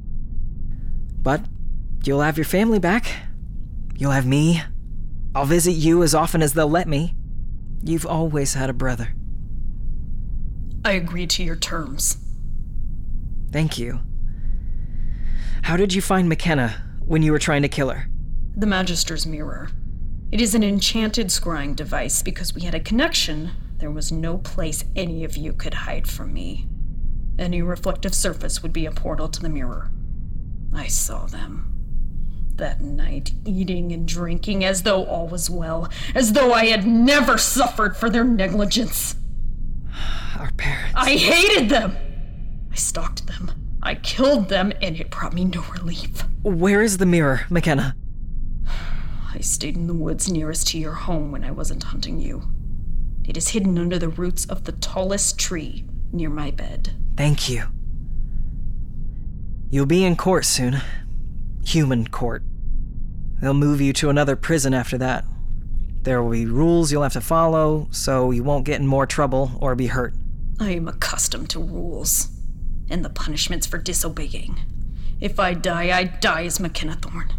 But 1.20 1.44
you'll 2.04 2.22
have 2.22 2.38
your 2.38 2.46
family 2.46 2.78
back. 2.78 3.06
You'll 4.00 4.12
have 4.12 4.26
me. 4.26 4.62
I'll 5.34 5.44
visit 5.44 5.72
you 5.72 6.02
as 6.02 6.14
often 6.14 6.40
as 6.40 6.54
they'll 6.54 6.70
let 6.70 6.88
me. 6.88 7.14
You've 7.84 8.06
always 8.06 8.54
had 8.54 8.70
a 8.70 8.72
brother. 8.72 9.14
I 10.82 10.92
agree 10.92 11.26
to 11.26 11.44
your 11.44 11.54
terms. 11.54 12.16
Thank 13.52 13.76
you. 13.76 14.00
How 15.64 15.76
did 15.76 15.92
you 15.92 16.00
find 16.00 16.30
Mackenna 16.30 16.82
when 17.04 17.22
you 17.22 17.30
were 17.30 17.38
trying 17.38 17.60
to 17.60 17.68
kill 17.68 17.90
her? 17.90 18.08
The 18.56 18.66
Magister's 18.66 19.26
Mirror. 19.26 19.68
It 20.32 20.40
is 20.40 20.54
an 20.54 20.64
enchanted 20.64 21.26
scrying 21.26 21.76
device. 21.76 22.22
Because 22.22 22.54
we 22.54 22.62
had 22.62 22.74
a 22.74 22.80
connection, 22.80 23.50
there 23.76 23.90
was 23.90 24.10
no 24.10 24.38
place 24.38 24.82
any 24.96 25.24
of 25.24 25.36
you 25.36 25.52
could 25.52 25.74
hide 25.74 26.08
from 26.08 26.32
me. 26.32 26.66
Any 27.38 27.60
reflective 27.60 28.14
surface 28.14 28.62
would 28.62 28.72
be 28.72 28.86
a 28.86 28.92
portal 28.92 29.28
to 29.28 29.42
the 29.42 29.50
mirror. 29.50 29.90
I 30.72 30.86
saw 30.86 31.26
them. 31.26 31.79
That 32.56 32.80
night, 32.80 33.32
eating 33.44 33.92
and 33.92 34.06
drinking 34.06 34.64
as 34.64 34.82
though 34.82 35.04
all 35.04 35.28
was 35.28 35.48
well, 35.48 35.90
as 36.14 36.32
though 36.32 36.52
I 36.52 36.66
had 36.66 36.86
never 36.86 37.38
suffered 37.38 37.96
for 37.96 38.10
their 38.10 38.24
negligence. 38.24 39.16
Our 40.38 40.50
parents. 40.52 40.94
I 40.94 41.16
hated 41.16 41.68
them! 41.68 41.96
I 42.70 42.74
stalked 42.74 43.26
them. 43.26 43.50
I 43.82 43.94
killed 43.94 44.48
them, 44.48 44.72
and 44.82 45.00
it 45.00 45.10
brought 45.10 45.32
me 45.32 45.44
no 45.44 45.62
relief. 45.72 46.24
Where 46.42 46.82
is 46.82 46.98
the 46.98 47.06
mirror, 47.06 47.46
Mackenna? 47.48 47.96
I 49.34 49.40
stayed 49.40 49.76
in 49.76 49.86
the 49.86 49.94
woods 49.94 50.30
nearest 50.30 50.68
to 50.68 50.78
your 50.78 50.92
home 50.92 51.32
when 51.32 51.44
I 51.44 51.50
wasn't 51.50 51.84
hunting 51.84 52.20
you. 52.20 52.42
It 53.24 53.36
is 53.36 53.48
hidden 53.48 53.78
under 53.78 53.98
the 53.98 54.08
roots 54.08 54.44
of 54.46 54.64
the 54.64 54.72
tallest 54.72 55.38
tree 55.38 55.84
near 56.12 56.28
my 56.28 56.50
bed. 56.50 56.94
Thank 57.16 57.48
you. 57.48 57.64
You'll 59.70 59.86
be 59.86 60.04
in 60.04 60.16
court 60.16 60.44
soon. 60.44 60.80
Human 61.64 62.06
court. 62.08 62.42
They'll 63.40 63.54
move 63.54 63.80
you 63.80 63.92
to 63.94 64.10
another 64.10 64.36
prison 64.36 64.74
after 64.74 64.98
that. 64.98 65.24
There 66.02 66.22
will 66.22 66.30
be 66.30 66.46
rules 66.46 66.90
you'll 66.90 67.02
have 67.02 67.12
to 67.14 67.20
follow, 67.20 67.88
so 67.90 68.30
you 68.30 68.42
won't 68.42 68.64
get 68.64 68.80
in 68.80 68.86
more 68.86 69.06
trouble 69.06 69.52
or 69.60 69.74
be 69.74 69.88
hurt. 69.88 70.14
I 70.58 70.70
am 70.72 70.88
accustomed 70.88 71.50
to 71.50 71.60
rules 71.60 72.28
and 72.90 73.04
the 73.04 73.10
punishments 73.10 73.66
for 73.66 73.78
disobeying. 73.78 74.58
If 75.20 75.38
I 75.38 75.54
die, 75.54 75.96
I 75.96 76.04
die 76.04 76.44
as 76.44 76.60
Mackenna 76.60 76.96
Thorne. 76.96 77.32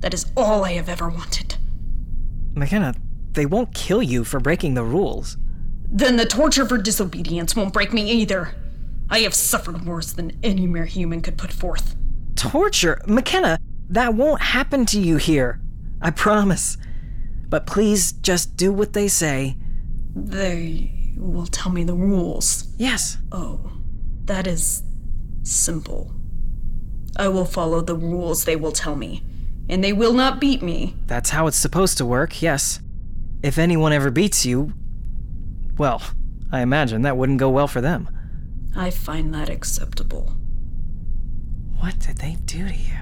That 0.00 0.14
is 0.14 0.30
all 0.36 0.64
I 0.64 0.72
have 0.72 0.88
ever 0.88 1.08
wanted. 1.08 1.56
Mackenna, 2.54 2.94
they 3.32 3.46
won't 3.46 3.74
kill 3.74 4.02
you 4.02 4.24
for 4.24 4.40
breaking 4.40 4.74
the 4.74 4.84
rules. 4.84 5.36
Then 5.90 6.16
the 6.16 6.26
torture 6.26 6.66
for 6.66 6.78
disobedience 6.78 7.56
won't 7.56 7.72
break 7.72 7.92
me 7.92 8.10
either. 8.10 8.54
I 9.08 9.20
have 9.20 9.34
suffered 9.34 9.86
worse 9.86 10.12
than 10.12 10.38
any 10.42 10.66
mere 10.66 10.84
human 10.84 11.22
could 11.22 11.38
put 11.38 11.52
forth. 11.52 11.96
Torture? 12.36 13.00
Mackenna, 13.06 13.58
that 13.90 14.14
won't 14.14 14.40
happen 14.40 14.86
to 14.86 15.00
you 15.00 15.16
here. 15.16 15.60
I 16.00 16.10
promise. 16.10 16.76
But 17.48 17.66
please 17.66 18.12
just 18.12 18.56
do 18.56 18.72
what 18.72 18.92
they 18.92 19.08
say. 19.08 19.56
They 20.14 21.14
will 21.16 21.46
tell 21.46 21.72
me 21.72 21.84
the 21.84 21.94
rules. 21.94 22.68
Yes. 22.76 23.18
Oh, 23.32 23.72
that 24.24 24.46
is 24.46 24.82
simple. 25.42 26.12
I 27.16 27.28
will 27.28 27.44
follow 27.44 27.80
the 27.80 27.96
rules 27.96 28.44
they 28.44 28.56
will 28.56 28.72
tell 28.72 28.94
me, 28.94 29.24
and 29.68 29.82
they 29.82 29.92
will 29.92 30.12
not 30.12 30.40
beat 30.40 30.62
me. 30.62 30.94
That's 31.06 31.30
how 31.30 31.46
it's 31.46 31.56
supposed 31.56 31.98
to 31.98 32.06
work, 32.06 32.42
yes. 32.42 32.80
If 33.42 33.58
anyone 33.58 33.92
ever 33.92 34.10
beats 34.10 34.44
you, 34.44 34.72
well, 35.76 36.02
I 36.52 36.60
imagine 36.60 37.02
that 37.02 37.16
wouldn't 37.16 37.38
go 37.38 37.50
well 37.50 37.68
for 37.68 37.80
them. 37.80 38.08
I 38.76 38.90
find 38.90 39.34
that 39.34 39.48
acceptable. 39.48 40.34
What 41.80 41.98
did 41.98 42.18
they 42.18 42.36
do 42.44 42.68
to 42.68 42.74
you? 42.74 42.94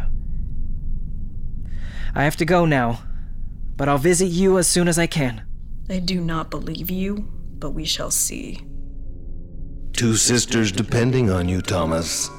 I 2.16 2.24
have 2.24 2.36
to 2.36 2.46
go 2.46 2.64
now, 2.64 3.00
but 3.76 3.90
I'll 3.90 3.98
visit 3.98 4.28
you 4.28 4.56
as 4.56 4.66
soon 4.66 4.88
as 4.88 4.98
I 4.98 5.06
can. 5.06 5.46
I 5.90 5.98
do 5.98 6.18
not 6.18 6.50
believe 6.50 6.90
you, 6.90 7.28
but 7.58 7.72
we 7.72 7.84
shall 7.84 8.10
see. 8.10 8.58
Two 9.92 10.16
sisters 10.16 10.72
depending 10.72 11.30
on 11.30 11.46
you, 11.46 11.60
Thomas. 11.60 12.30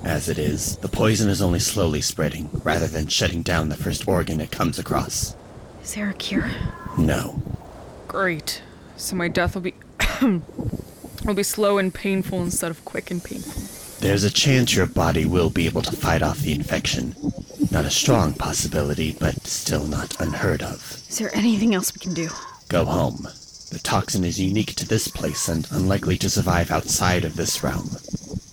As 0.05 0.29
it 0.29 0.39
is, 0.39 0.77
the 0.79 0.89
poison 0.89 1.29
is 1.29 1.43
only 1.43 1.59
slowly 1.59 2.01
spreading, 2.01 2.49
rather 2.65 2.87
than 2.87 3.07
shutting 3.09 3.43
down 3.43 3.69
the 3.69 3.77
first 3.77 4.09
organ 4.09 4.41
it 4.41 4.51
comes 4.51 4.79
across. 4.79 5.37
Is 5.83 5.95
there 5.95 6.11
a 6.11 6.15
cure? 6.15 6.51
No. 6.99 7.43
Great. 8.09 8.63
So 8.97 9.17
my 9.17 9.29
death 9.29 9.55
will 9.55 9.63
be 9.63 9.75
will 10.23 11.35
be 11.35 11.43
slow 11.43 11.79
and 11.79 11.93
painful 11.93 12.43
instead 12.43 12.71
of 12.71 12.85
quick 12.85 13.11
and 13.11 13.23
painful. 13.23 13.63
There's 14.01 14.25
a 14.25 14.31
chance 14.31 14.75
your 14.75 14.87
body 14.87 15.25
will 15.25 15.51
be 15.51 15.67
able 15.67 15.83
to 15.83 15.97
fight 15.97 16.23
off 16.23 16.39
the 16.39 16.53
infection. 16.53 17.15
Not 17.71 17.85
a 17.85 17.91
strong 17.91 18.35
possibility, 18.35 19.17
but 19.19 19.47
still 19.47 19.87
not 19.87 20.21
unheard 20.21 20.63
of. 20.63 21.03
Is 21.09 21.19
there 21.19 21.35
anything 21.35 21.75
else 21.75 21.93
we 21.95 22.01
can 22.01 22.15
do? 22.15 22.29
Go 22.69 22.85
home. 22.85 23.29
The 23.73 23.79
toxin 23.79 24.25
is 24.25 24.41
unique 24.41 24.75
to 24.77 24.87
this 24.87 25.09
place 25.09 25.49
and 25.49 25.67
unlikely 25.71 26.19
to 26.19 26.31
survive 26.31 26.71
outside 26.71 27.25
of 27.25 27.37
this 27.37 27.63
realm. 27.63 27.97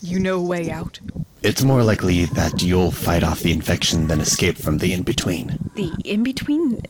You 0.10 0.18
know 0.20 0.40
a 0.40 0.42
way 0.42 0.72
out. 0.72 1.00
It's 1.44 1.62
more 1.64 1.84
likely 1.84 2.26
that 2.26 2.64
you'll 2.64 2.90
fight 2.90 3.24
off 3.24 3.42
the 3.42 3.52
infection 3.52 4.08
than 4.08 4.20
escape 4.20 4.58
from 4.58 4.80
the 4.80 4.92
in 4.92 5.04
between. 5.04 5.70
The 5.76 5.94
in 6.04 6.24
between? 6.24 6.82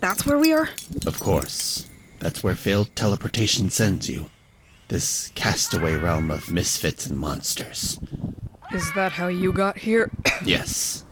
That's 0.00 0.26
where 0.26 0.36
we 0.36 0.52
are? 0.52 0.68
Of 1.06 1.18
course. 1.18 1.88
That's 2.18 2.42
where 2.42 2.54
failed 2.54 2.94
teleportation 2.94 3.70
sends 3.70 4.10
you. 4.10 4.26
This 4.88 5.32
castaway 5.34 5.94
realm 5.94 6.30
of 6.30 6.50
misfits 6.50 7.06
and 7.06 7.18
monsters. 7.18 7.98
Is 8.70 8.92
that 8.92 9.12
how 9.12 9.28
you 9.28 9.50
got 9.50 9.78
here? 9.78 10.10
Yes. 10.44 11.04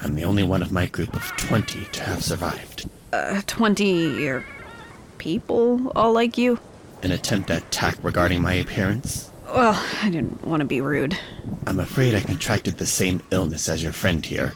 I'm 0.00 0.16
the 0.16 0.24
only 0.24 0.42
one 0.42 0.62
of 0.62 0.72
my 0.72 0.86
group 0.86 1.14
of 1.14 1.22
20 1.36 1.84
to 1.84 2.02
have 2.02 2.24
survived. 2.24 2.90
Uh, 3.12 3.40
20 3.46 4.26
er, 4.26 4.44
people 5.18 5.92
all 5.94 6.12
like 6.12 6.36
you? 6.36 6.58
An 7.04 7.12
attempt 7.12 7.52
at 7.52 7.62
attack 7.62 7.98
regarding 8.02 8.42
my 8.42 8.54
appearance? 8.54 9.30
Well, 9.54 9.80
I 10.02 10.10
didn't 10.10 10.44
want 10.44 10.62
to 10.62 10.66
be 10.66 10.80
rude. 10.80 11.16
I'm 11.64 11.78
afraid 11.78 12.12
I 12.16 12.20
contracted 12.20 12.76
the 12.76 12.86
same 12.86 13.22
illness 13.30 13.68
as 13.68 13.84
your 13.84 13.92
friend 13.92 14.26
here. 14.26 14.54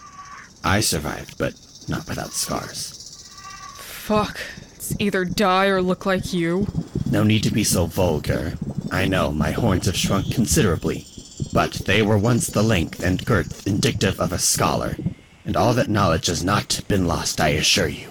I 0.64 0.80
survived, 0.80 1.38
but 1.38 1.54
not 1.86 2.08
without 2.08 2.32
scars. 2.32 3.30
Fuck. 3.76 4.40
It's 4.74 4.96
either 4.98 5.24
die 5.24 5.66
or 5.66 5.80
look 5.80 6.04
like 6.04 6.32
you. 6.32 6.66
No 7.08 7.22
need 7.22 7.44
to 7.44 7.52
be 7.52 7.62
so 7.62 7.86
vulgar. 7.86 8.54
I 8.90 9.06
know 9.06 9.30
my 9.30 9.52
horns 9.52 9.86
have 9.86 9.94
shrunk 9.94 10.34
considerably, 10.34 11.06
but 11.52 11.74
they 11.74 12.02
were 12.02 12.18
once 12.18 12.48
the 12.48 12.64
length 12.64 13.00
and 13.00 13.24
girth 13.24 13.68
indicative 13.68 14.18
of 14.18 14.32
a 14.32 14.38
scholar, 14.40 14.96
and 15.44 15.56
all 15.56 15.74
that 15.74 15.88
knowledge 15.88 16.26
has 16.26 16.42
not 16.42 16.80
been 16.88 17.06
lost, 17.06 17.40
I 17.40 17.50
assure 17.50 17.86
you. 17.86 18.08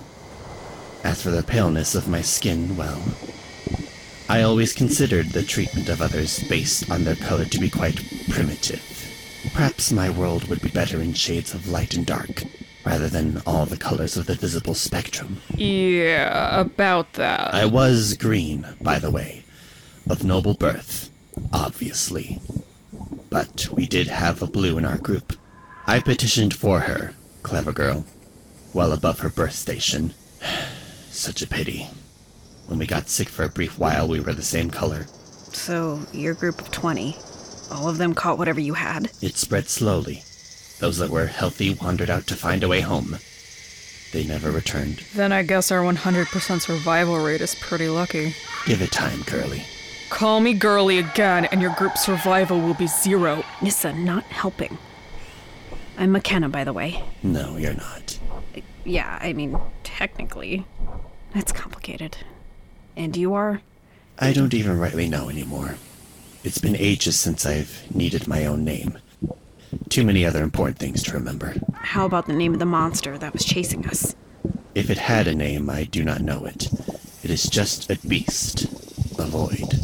As 1.03 1.21
for 1.21 1.31
the 1.31 1.43
paleness 1.43 1.95
of 1.95 2.07
my 2.07 2.21
skin, 2.21 2.77
well, 2.77 3.03
I 4.29 4.41
always 4.41 4.73
considered 4.73 5.27
the 5.27 5.43
treatment 5.43 5.87
of 5.87 6.01
others 6.01 6.43
based 6.49 6.91
on 6.91 7.05
their 7.05 7.15
color 7.15 7.45
to 7.45 7.59
be 7.59 7.69
quite 7.69 8.03
primitive. 8.29 8.83
Perhaps 9.53 9.93
my 9.93 10.09
world 10.09 10.49
would 10.49 10.61
be 10.61 10.69
better 10.69 11.01
in 11.01 11.13
shades 11.13 11.53
of 11.53 11.69
light 11.69 11.93
and 11.93 12.05
dark, 12.05 12.43
rather 12.85 13.07
than 13.07 13.41
all 13.45 13.65
the 13.65 13.77
colors 13.77 14.17
of 14.17 14.25
the 14.25 14.35
visible 14.35 14.73
spectrum. 14.73 15.41
Yeah, 15.55 16.59
about 16.59 17.13
that. 17.13 17.53
I 17.53 17.65
was 17.65 18.15
green, 18.15 18.67
by 18.81 18.99
the 18.99 19.11
way, 19.11 19.45
of 20.09 20.25
noble 20.25 20.55
birth, 20.55 21.09
obviously. 21.53 22.41
But 23.29 23.69
we 23.71 23.87
did 23.87 24.07
have 24.07 24.41
a 24.41 24.47
blue 24.47 24.77
in 24.77 24.83
our 24.83 24.97
group. 24.97 25.37
I 25.85 26.01
petitioned 26.01 26.53
for 26.53 26.81
her, 26.81 27.13
clever 27.43 27.71
girl, 27.71 28.05
well 28.73 28.91
above 28.91 29.19
her 29.19 29.29
birth 29.29 29.53
station. 29.55 30.13
Such 31.11 31.41
a 31.41 31.47
pity. 31.47 31.87
When 32.67 32.79
we 32.79 32.85
got 32.85 33.09
sick 33.09 33.29
for 33.29 33.43
a 33.43 33.49
brief 33.49 33.79
while, 33.79 34.07
we 34.07 34.19
were 34.19 34.33
the 34.33 34.43
same 34.43 34.69
color. 34.69 35.07
So, 35.53 36.01
your 36.11 36.33
group 36.33 36.59
of 36.59 36.69
20, 36.69 37.15
all 37.71 37.87
of 37.87 37.97
them 37.97 38.13
caught 38.13 38.37
whatever 38.37 38.59
you 38.59 38.73
had? 38.73 39.09
It 39.21 39.35
spread 39.35 39.69
slowly. 39.69 40.23
Those 40.79 40.97
that 40.97 41.09
were 41.09 41.27
healthy 41.27 41.73
wandered 41.73 42.09
out 42.09 42.27
to 42.27 42.35
find 42.35 42.63
a 42.63 42.67
way 42.67 42.81
home. 42.81 43.17
They 44.11 44.25
never 44.25 44.51
returned. 44.51 44.99
Then 45.15 45.31
I 45.31 45.43
guess 45.43 45.71
our 45.71 45.81
100% 45.81 46.61
survival 46.61 47.17
rate 47.23 47.41
is 47.41 47.55
pretty 47.55 47.89
lucky. 47.89 48.35
Give 48.65 48.81
it 48.81 48.91
time, 48.91 49.23
Curly. 49.23 49.63
Call 50.09 50.39
me 50.39 50.53
girly 50.53 50.99
again, 50.99 51.45
and 51.45 51.61
your 51.61 51.73
group's 51.75 52.01
survival 52.05 52.61
will 52.61 52.73
be 52.73 52.87
zero. 52.87 53.43
Nissa, 53.61 53.93
not 53.93 54.23
helping. 54.25 54.77
I'm 55.97 56.11
Mackenna, 56.11 56.49
by 56.49 56.63
the 56.63 56.73
way. 56.73 57.03
No, 57.23 57.57
you're 57.57 57.73
not. 57.73 58.19
Yeah, 58.85 59.17
I 59.21 59.33
mean, 59.33 59.57
technically. 59.83 60.65
That's 61.33 61.51
complicated. 61.51 62.17
And 62.97 63.15
you 63.15 63.35
are? 63.35 63.61
I 64.17 64.33
don't 64.33 64.55
even 64.55 64.79
rightly 64.79 65.07
know 65.07 65.29
anymore. 65.29 65.75
It's 66.43 66.57
been 66.57 66.75
ages 66.75 67.19
since 67.19 67.45
I've 67.45 67.85
needed 67.93 68.27
my 68.27 68.47
own 68.47 68.65
name. 68.65 68.97
Too 69.87 70.03
many 70.03 70.25
other 70.25 70.41
important 70.41 70.79
things 70.79 71.03
to 71.03 71.13
remember. 71.13 71.53
How 71.73 72.07
about 72.07 72.25
the 72.25 72.33
name 72.33 72.53
of 72.53 72.59
the 72.59 72.65
monster 72.65 73.15
that 73.19 73.33
was 73.33 73.45
chasing 73.45 73.85
us? 73.85 74.15
If 74.73 74.89
it 74.89 74.97
had 74.97 75.27
a 75.27 75.35
name, 75.35 75.69
I 75.69 75.83
do 75.83 76.03
not 76.03 76.21
know 76.21 76.45
it. 76.45 76.69
It 77.21 77.29
is 77.29 77.47
just 77.47 77.91
a 77.91 77.99
beast, 78.07 78.63
a 79.19 79.25
void. 79.25 79.77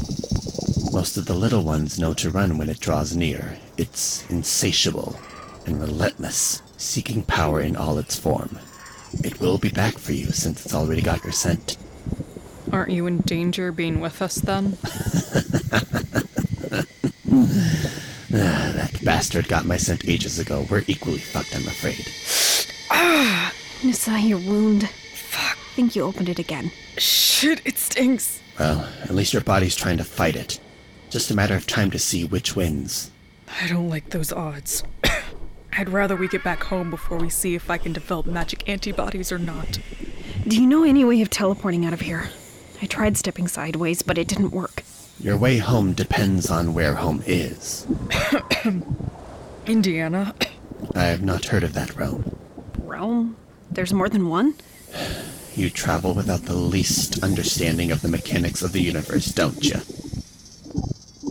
Most 0.92 1.16
of 1.16 1.28
the 1.28 1.36
little 1.36 1.64
ones 1.64 2.00
know 2.00 2.16
to 2.16 2.32
run 2.32 2.58
when 2.58 2.70
it 2.70 2.80
draws 2.80 3.16
near. 3.16 3.60
It's 3.78 4.28
insatiable 4.32 5.20
and 5.68 5.80
relentless, 5.80 6.64
seeking 6.78 7.22
power 7.22 7.62
in 7.62 7.76
all 7.76 8.00
its 8.00 8.18
form. 8.18 8.58
It 9.24 9.40
will 9.40 9.60
be 9.60 9.70
back 9.70 10.00
for 10.00 10.14
you 10.14 10.32
since 10.32 10.66
it's 10.66 10.74
already 10.74 11.04
got 11.04 11.24
your 11.24 11.32
scent. 11.32 11.78
Aren't 12.74 12.90
you 12.90 13.06
in 13.06 13.20
danger 13.20 13.72
being 13.72 14.00
with 14.00 14.20
us 14.20 14.36
then? 14.36 14.78
Ah, 18.36 18.72
that 18.76 19.00
bastard 19.04 19.48
got 19.48 19.66
my 19.66 19.78
scent 19.78 20.10
ages 20.10 20.40
ago. 20.40 20.66
We're 20.68 20.84
equally 20.88 21.20
fucked, 21.20 21.56
I'm 21.56 21.68
afraid. 21.68 22.04
Ah, 22.90 23.54
Nissa, 23.84 24.20
your 24.20 24.40
wound. 24.40 24.90
Fuck, 25.14 25.56
think 25.76 25.96
you 25.96 26.02
opened 26.02 26.30
it 26.30 26.40
again. 26.40 26.72
Shit, 26.98 27.62
it 27.64 27.78
stinks. 27.78 28.42
Well, 28.58 28.90
at 29.04 29.14
least 29.14 29.34
your 29.34 29.44
body's 29.44 29.76
trying 29.76 29.98
to 29.98 30.04
fight 30.04 30.36
it. 30.36 30.60
Just 31.12 31.30
a 31.30 31.36
matter 31.36 31.56
of 31.56 31.68
time 31.68 31.92
to 31.92 32.00
see 32.00 32.26
which 32.26 32.56
wins. 32.56 33.12
I 33.62 33.68
don't 33.68 33.88
like 33.90 34.10
those 34.10 34.34
odds. 34.34 34.84
I'd 35.74 35.90
rather 35.90 36.16
we 36.16 36.28
get 36.28 36.44
back 36.44 36.64
home 36.64 36.90
before 36.90 37.20
we 37.20 37.30
see 37.30 37.54
if 37.54 37.70
I 37.70 37.78
can 37.78 37.94
develop 37.94 38.26
magic 38.26 38.68
antibodies 38.68 39.32
or 39.32 39.38
not. 39.38 39.78
Do 40.48 40.60
you 40.60 40.66
know 40.66 40.84
any 40.84 41.06
way 41.06 41.22
of 41.22 41.30
teleporting 41.30 41.86
out 41.86 41.94
of 41.94 42.02
here? 42.02 42.30
I 42.84 42.86
tried 42.86 43.16
stepping 43.16 43.48
sideways, 43.48 44.02
but 44.02 44.18
it 44.18 44.28
didn't 44.28 44.52
work. 44.52 44.84
Your 45.18 45.38
way 45.38 45.58
home 45.58 45.94
depends 45.94 46.52
on 46.52 46.74
where 46.74 46.96
home 46.96 47.24
is. 47.26 47.88
Indiana. 49.66 50.36
I 50.94 51.06
have 51.06 51.22
not 51.24 51.46
heard 51.46 51.64
of 51.64 51.72
that 51.76 51.96
realm. 51.96 52.36
Realm? 52.80 53.38
There's 53.72 53.94
more 53.94 54.10
than 54.10 54.28
one? 54.28 54.56
You 55.56 55.70
travel 55.70 56.14
without 56.14 56.42
the 56.42 56.58
least 56.58 57.24
understanding 57.24 57.90
of 57.90 58.02
the 58.02 58.10
mechanics 58.10 58.62
of 58.62 58.74
the 58.74 58.82
universe, 58.82 59.28
don't 59.28 59.64
you? 59.64 59.80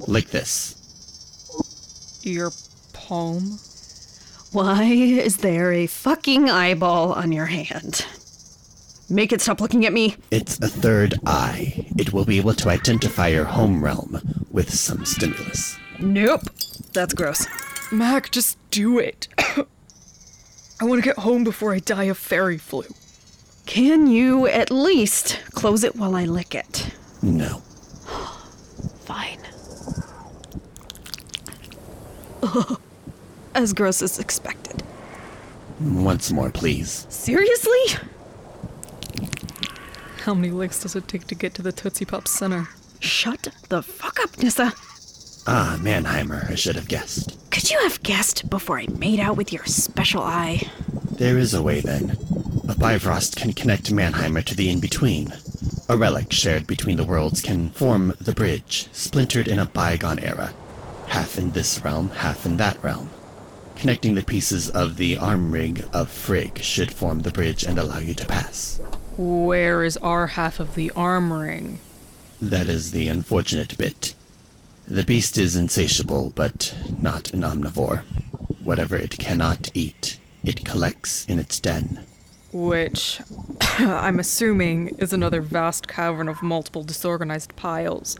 Like 0.08 0.28
this. 0.28 0.74
Your 2.22 2.52
palm? 2.94 3.58
Why 4.52 4.84
is 4.84 5.36
there 5.36 5.70
a 5.70 5.86
fucking 5.86 6.48
eyeball 6.48 7.12
on 7.12 7.30
your 7.30 7.46
hand? 7.46 8.06
Make 9.12 9.30
it 9.30 9.42
stop 9.42 9.60
looking 9.60 9.84
at 9.84 9.92
me. 9.92 10.16
It's 10.30 10.58
a 10.60 10.68
third 10.68 11.20
eye. 11.26 11.86
It 11.98 12.14
will 12.14 12.24
be 12.24 12.38
able 12.38 12.54
to 12.54 12.70
identify 12.70 13.28
your 13.28 13.44
home 13.44 13.84
realm 13.84 14.46
with 14.50 14.72
some 14.72 15.04
stimulus. 15.04 15.76
Nope. 15.98 16.40
That's 16.94 17.12
gross. 17.12 17.46
Mac, 17.92 18.30
just 18.30 18.56
do 18.70 18.98
it. 18.98 19.28
I 19.38 20.84
want 20.86 21.02
to 21.02 21.06
get 21.06 21.18
home 21.18 21.44
before 21.44 21.74
I 21.74 21.80
die 21.80 22.04
of 22.04 22.16
fairy 22.16 22.56
flu. 22.56 22.84
Can 23.66 24.06
you 24.06 24.46
at 24.46 24.70
least 24.70 25.38
close 25.50 25.84
it 25.84 25.94
while 25.94 26.16
I 26.16 26.24
lick 26.24 26.54
it? 26.54 26.94
No. 27.20 27.58
Fine. 29.04 29.40
Ugh. 32.42 32.80
As 33.54 33.74
gross 33.74 34.00
as 34.00 34.18
expected. 34.18 34.82
Once 35.78 36.32
more, 36.32 36.48
please. 36.48 37.06
Seriously? 37.10 38.08
How 40.22 40.34
many 40.34 40.52
licks 40.52 40.80
does 40.80 40.94
it 40.94 41.08
take 41.08 41.26
to 41.26 41.34
get 41.34 41.52
to 41.54 41.62
the 41.62 41.72
Tootsie 41.72 42.04
Pop 42.04 42.28
Center? 42.28 42.68
Shut 43.00 43.48
the 43.70 43.82
fuck 43.82 44.20
up, 44.20 44.38
Nissa. 44.38 44.72
Ah, 45.48 45.76
Mannheimer, 45.80 46.48
I 46.48 46.54
should 46.54 46.76
have 46.76 46.86
guessed. 46.86 47.36
Could 47.50 47.72
you 47.72 47.78
have 47.80 48.00
guessed 48.04 48.48
before 48.48 48.78
I 48.78 48.86
made 48.86 49.18
out 49.18 49.36
with 49.36 49.52
your 49.52 49.64
special 49.64 50.22
eye? 50.22 50.62
There 51.10 51.38
is 51.38 51.54
a 51.54 51.62
way 51.62 51.80
then. 51.80 52.16
A 52.68 52.76
Bifrost 52.76 53.34
can 53.34 53.52
connect 53.52 53.92
Mannheimer 53.92 54.44
to 54.44 54.54
the 54.54 54.70
in-between. 54.70 55.32
A 55.88 55.96
relic 55.96 56.32
shared 56.32 56.68
between 56.68 56.98
the 56.98 57.04
worlds 57.04 57.40
can 57.40 57.70
form 57.70 58.14
the 58.20 58.32
bridge, 58.32 58.86
splintered 58.92 59.48
in 59.48 59.58
a 59.58 59.66
bygone 59.66 60.20
era. 60.20 60.54
Half 61.08 61.36
in 61.36 61.50
this 61.50 61.84
realm, 61.84 62.10
half 62.10 62.46
in 62.46 62.58
that 62.58 62.80
realm. 62.80 63.10
Connecting 63.74 64.14
the 64.14 64.22
pieces 64.22 64.70
of 64.70 64.98
the 64.98 65.18
arm 65.18 65.50
ring 65.50 65.82
of 65.92 66.08
Frigg 66.08 66.58
should 66.58 66.92
form 66.92 67.22
the 67.22 67.32
bridge 67.32 67.64
and 67.64 67.76
allow 67.76 67.98
you 67.98 68.14
to 68.14 68.24
pass. 68.24 68.80
Where 69.22 69.84
is 69.84 69.96
our 69.98 70.26
half 70.26 70.58
of 70.58 70.74
the 70.74 70.90
arm 70.96 71.32
ring? 71.32 71.78
That 72.40 72.68
is 72.68 72.90
the 72.90 73.06
unfortunate 73.06 73.78
bit. 73.78 74.16
The 74.88 75.04
beast 75.04 75.38
is 75.38 75.54
insatiable, 75.54 76.32
but 76.34 76.74
not 77.00 77.32
an 77.32 77.42
omnivore. 77.42 78.02
Whatever 78.64 78.96
it 78.96 79.16
cannot 79.18 79.70
eat, 79.74 80.18
it 80.42 80.64
collects 80.64 81.24
in 81.26 81.38
its 81.38 81.60
den. 81.60 82.04
Which, 82.52 83.20
I'm 83.78 84.18
assuming, 84.18 84.88
is 84.98 85.12
another 85.12 85.40
vast 85.40 85.86
cavern 85.86 86.28
of 86.28 86.42
multiple 86.42 86.82
disorganized 86.82 87.54
piles 87.54 88.18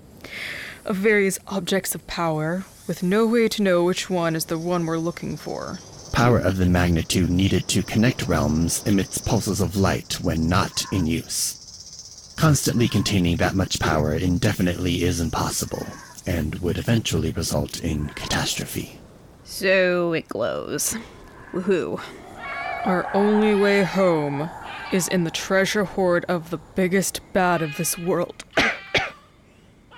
of 0.86 0.96
various 0.96 1.38
objects 1.46 1.94
of 1.94 2.06
power, 2.06 2.64
with 2.86 3.02
no 3.02 3.26
way 3.26 3.48
to 3.48 3.62
know 3.62 3.84
which 3.84 4.08
one 4.08 4.34
is 4.34 4.46
the 4.46 4.56
one 4.56 4.86
we're 4.86 4.96
looking 4.96 5.36
for. 5.36 5.78
Power 6.12 6.38
of 6.38 6.58
the 6.58 6.66
magnitude 6.66 7.30
needed 7.30 7.66
to 7.68 7.82
connect 7.82 8.28
realms 8.28 8.82
emits 8.86 9.18
pulses 9.18 9.60
of 9.60 9.76
light 9.76 10.20
when 10.20 10.48
not 10.48 10.84
in 10.92 11.06
use. 11.06 12.34
Constantly 12.36 12.86
containing 12.86 13.36
that 13.36 13.54
much 13.54 13.80
power 13.80 14.14
indefinitely 14.14 15.02
is 15.02 15.20
impossible, 15.20 15.86
and 16.26 16.54
would 16.56 16.78
eventually 16.78 17.32
result 17.32 17.80
in 17.80 18.08
catastrophe. 18.10 18.98
So 19.44 20.12
it 20.12 20.28
glows. 20.28 20.96
Woohoo. 21.52 22.00
Our 22.84 23.08
only 23.14 23.54
way 23.54 23.82
home 23.82 24.50
is 24.92 25.08
in 25.08 25.24
the 25.24 25.30
treasure 25.30 25.84
hoard 25.84 26.24
of 26.26 26.50
the 26.50 26.58
biggest 26.74 27.20
bad 27.32 27.62
of 27.62 27.76
this 27.76 27.96
world. 27.96 28.44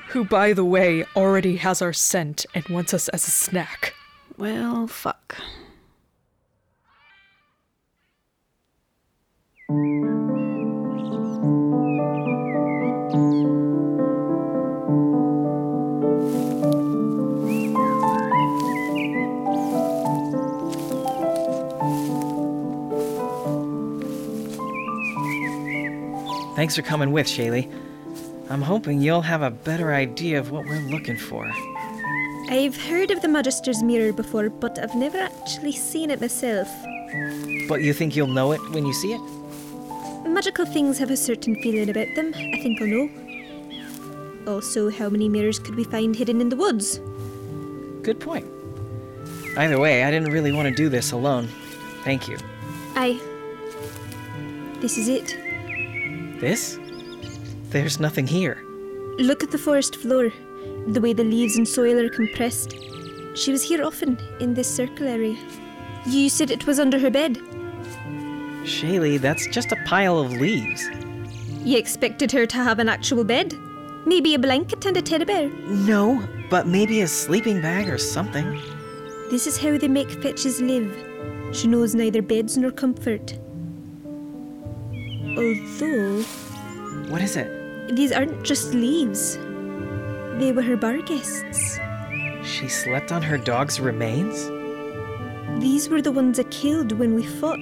Who, 0.09 0.25
by 0.25 0.53
the 0.53 0.65
way, 0.65 1.05
already 1.17 1.57
has 1.57 1.83
our 1.83 1.93
scent 1.93 2.47
and 2.55 2.67
wants 2.69 2.95
us 2.95 3.09
as 3.09 3.27
a 3.27 3.31
snack. 3.31 3.95
Well, 4.37 4.87
fuck. 4.87 5.37
Thanks 9.67 9.81
for 26.77 26.83
coming 26.83 27.11
with, 27.11 27.27
Shaylee. 27.27 27.73
I'm 28.51 28.61
hoping 28.61 29.01
you'll 29.01 29.23
have 29.23 29.41
a 29.41 29.51
better 29.51 29.95
idea 29.95 30.39
of 30.39 30.51
what 30.51 30.67
we're 30.67 30.91
looking 30.91 31.17
for. 31.17 31.51
I've 32.51 32.77
heard 32.77 33.11
of 33.11 33.23
the 33.23 33.29
Magister's 33.29 33.83
Mirror 33.83 34.12
before, 34.12 34.51
but 34.51 34.79
I've 34.79 34.95
never 34.95 35.17
actually 35.17 35.73
seen 35.73 36.11
it 36.11 36.21
myself. 36.21 36.69
But 37.67 37.81
you 37.81 37.95
think 37.95 38.15
you'll 38.15 38.27
know 38.27 38.53
it 38.53 38.61
when 38.71 38.85
you 38.85 38.93
see 38.93 39.15
it? 39.15 39.43
Magical 40.27 40.66
things 40.66 40.99
have 40.99 41.11
a 41.11 41.16
certain 41.16 41.55
feeling 41.62 41.91
about 41.91 42.09
them. 42.16 42.33
I 42.35 42.61
think 42.62 42.81
I'll 42.81 42.89
know. 42.89 43.09
Also, 44.47 44.91
how 44.91 45.09
many 45.09 45.29
mirrors 45.29 45.59
could 45.59 45.75
we 45.75 45.85
find 45.85 46.14
hidden 46.14 46.41
in 46.41 46.49
the 46.49 46.57
woods? 46.57 47.01
Good 48.03 48.20
point. 48.20 48.47
Either 49.57 49.79
way, 49.79 50.05
I 50.05 50.11
didn't 50.11 50.33
really 50.33 50.53
want 50.53 50.68
to 50.68 50.75
do 50.75 50.89
this 50.89 51.12
alone. 51.12 51.49
Thank 52.03 52.29
you. 52.29 52.37
Aye. 52.97 53.20
This 54.81 54.99
is 54.99 55.09
it. 55.09 55.37
This? 56.41 56.79
There's 57.70 58.01
nothing 58.01 58.27
here. 58.27 58.62
Look 59.18 59.43
at 59.43 59.51
the 59.51 59.59
forest 59.59 59.97
floor, 59.97 60.33
the 60.89 61.01
way 61.01 61.12
the 61.12 61.25
leaves 61.25 61.57
and 61.57 61.66
soil 61.66 61.99
are 61.99 62.11
compressed. 62.11 62.75
She 63.35 63.51
was 63.51 63.62
here 63.62 63.85
often, 63.85 64.18
in 64.41 64.55
this 64.55 64.68
circle 64.68 65.07
area. 65.07 65.37
You 66.07 66.29
said 66.29 66.51
it 66.51 66.66
was 66.66 66.79
under 66.79 66.99
her 66.99 67.11
bed. 67.11 67.39
Shaylee, 68.65 69.21
that's 69.21 69.47
just 69.49 69.73
a 69.73 69.77
pile 69.85 70.19
of 70.19 70.33
leaves. 70.33 70.89
You 71.65 71.79
expected 71.79 72.33
her 72.33 72.47
to 72.47 72.57
have 72.57 72.79
an 72.79 72.89
actual 72.89 73.25
bed? 73.25 73.55
Maybe 74.07 74.35
a 74.35 74.39
blanket 74.39 74.85
and 74.87 74.97
a 74.97 75.03
teddy 75.03 75.25
bear? 75.25 75.49
No, 75.49 76.23
but 76.51 76.67
maybe 76.67 77.01
a 77.03 77.07
sleeping 77.07 77.61
bag 77.62 77.89
or 77.89 77.99
something. 77.99 78.61
This 79.31 79.47
is 79.47 79.59
how 79.59 79.79
they 79.79 79.89
make 79.89 80.11
fetches 80.23 80.61
live. 80.61 80.95
She 81.53 81.69
knows 81.69 81.95
neither 81.95 82.21
beds 82.23 82.57
nor 82.59 82.71
comfort. 82.71 83.39
Although, 85.37 86.23
What 87.09 87.23
is 87.23 87.37
it? 87.37 87.97
these 87.97 88.12
aren't 88.12 88.43
just 88.45 88.73
leaves. 88.75 89.37
They 90.39 90.53
were 90.53 90.62
her 90.62 90.77
barghests. 90.77 91.79
She 92.43 92.69
slept 92.69 93.12
on 93.12 93.23
her 93.23 93.39
dog's 93.39 93.81
remains? 93.81 94.49
These 95.62 95.89
were 95.89 96.03
the 96.03 96.12
ones 96.12 96.39
I 96.39 96.45
killed 96.45 96.93
when 96.93 97.15
we 97.15 97.25
fought. 97.25 97.61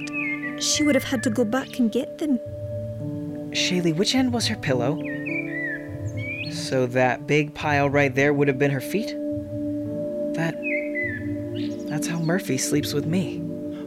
She 0.62 0.84
would 0.84 0.94
have 0.94 1.04
had 1.04 1.24
to 1.24 1.30
go 1.30 1.44
back 1.44 1.80
and 1.80 1.90
get 1.90 2.18
them. 2.18 2.38
Shaylee, 3.50 3.96
which 3.96 4.14
end 4.14 4.32
was 4.32 4.46
her 4.46 4.54
pillow? 4.54 4.96
So 6.52 6.86
that 6.86 7.26
big 7.26 7.52
pile 7.52 7.90
right 7.90 8.14
there 8.14 8.32
would 8.32 8.46
have 8.46 8.58
been 8.58 8.70
her 8.70 8.80
feet? 8.80 9.08
That. 10.34 10.54
That's 11.88 12.06
how 12.06 12.20
Murphy 12.20 12.58
sleeps 12.58 12.92
with 12.94 13.06
me. 13.06 13.42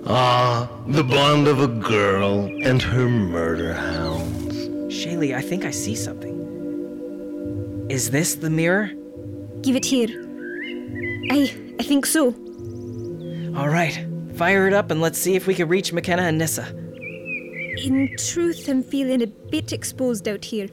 Ah, 0.05 0.69
the 0.87 1.03
bond 1.03 1.47
of 1.47 1.61
a 1.61 1.67
girl 1.67 2.45
and 2.63 2.81
her 2.81 3.07
murder 3.07 3.73
hounds. 3.73 4.55
Shaylee, 4.93 5.33
I 5.33 5.41
think 5.41 5.63
I 5.63 5.71
see 5.71 5.95
something. 5.95 7.87
Is 7.89 8.11
this 8.11 8.35
the 8.35 8.49
mirror? 8.49 8.91
Give 9.61 9.77
it 9.77 9.85
here. 9.85 10.09
Aye, 11.31 11.55
I 11.79 11.83
think 11.83 12.05
so. 12.05 12.35
All 13.55 13.69
right, 13.69 14.05
fire 14.35 14.67
it 14.67 14.73
up 14.73 14.91
and 14.91 15.01
let's 15.01 15.17
see 15.17 15.35
if 15.35 15.47
we 15.47 15.55
can 15.55 15.67
reach 15.67 15.93
McKenna 15.93 16.23
and 16.23 16.37
Nissa. 16.37 16.67
In 17.83 18.15
truth, 18.17 18.67
I'm 18.67 18.83
feeling 18.83 19.21
a 19.21 19.27
bit 19.27 19.73
exposed 19.73 20.27
out 20.27 20.45
here. 20.45 20.67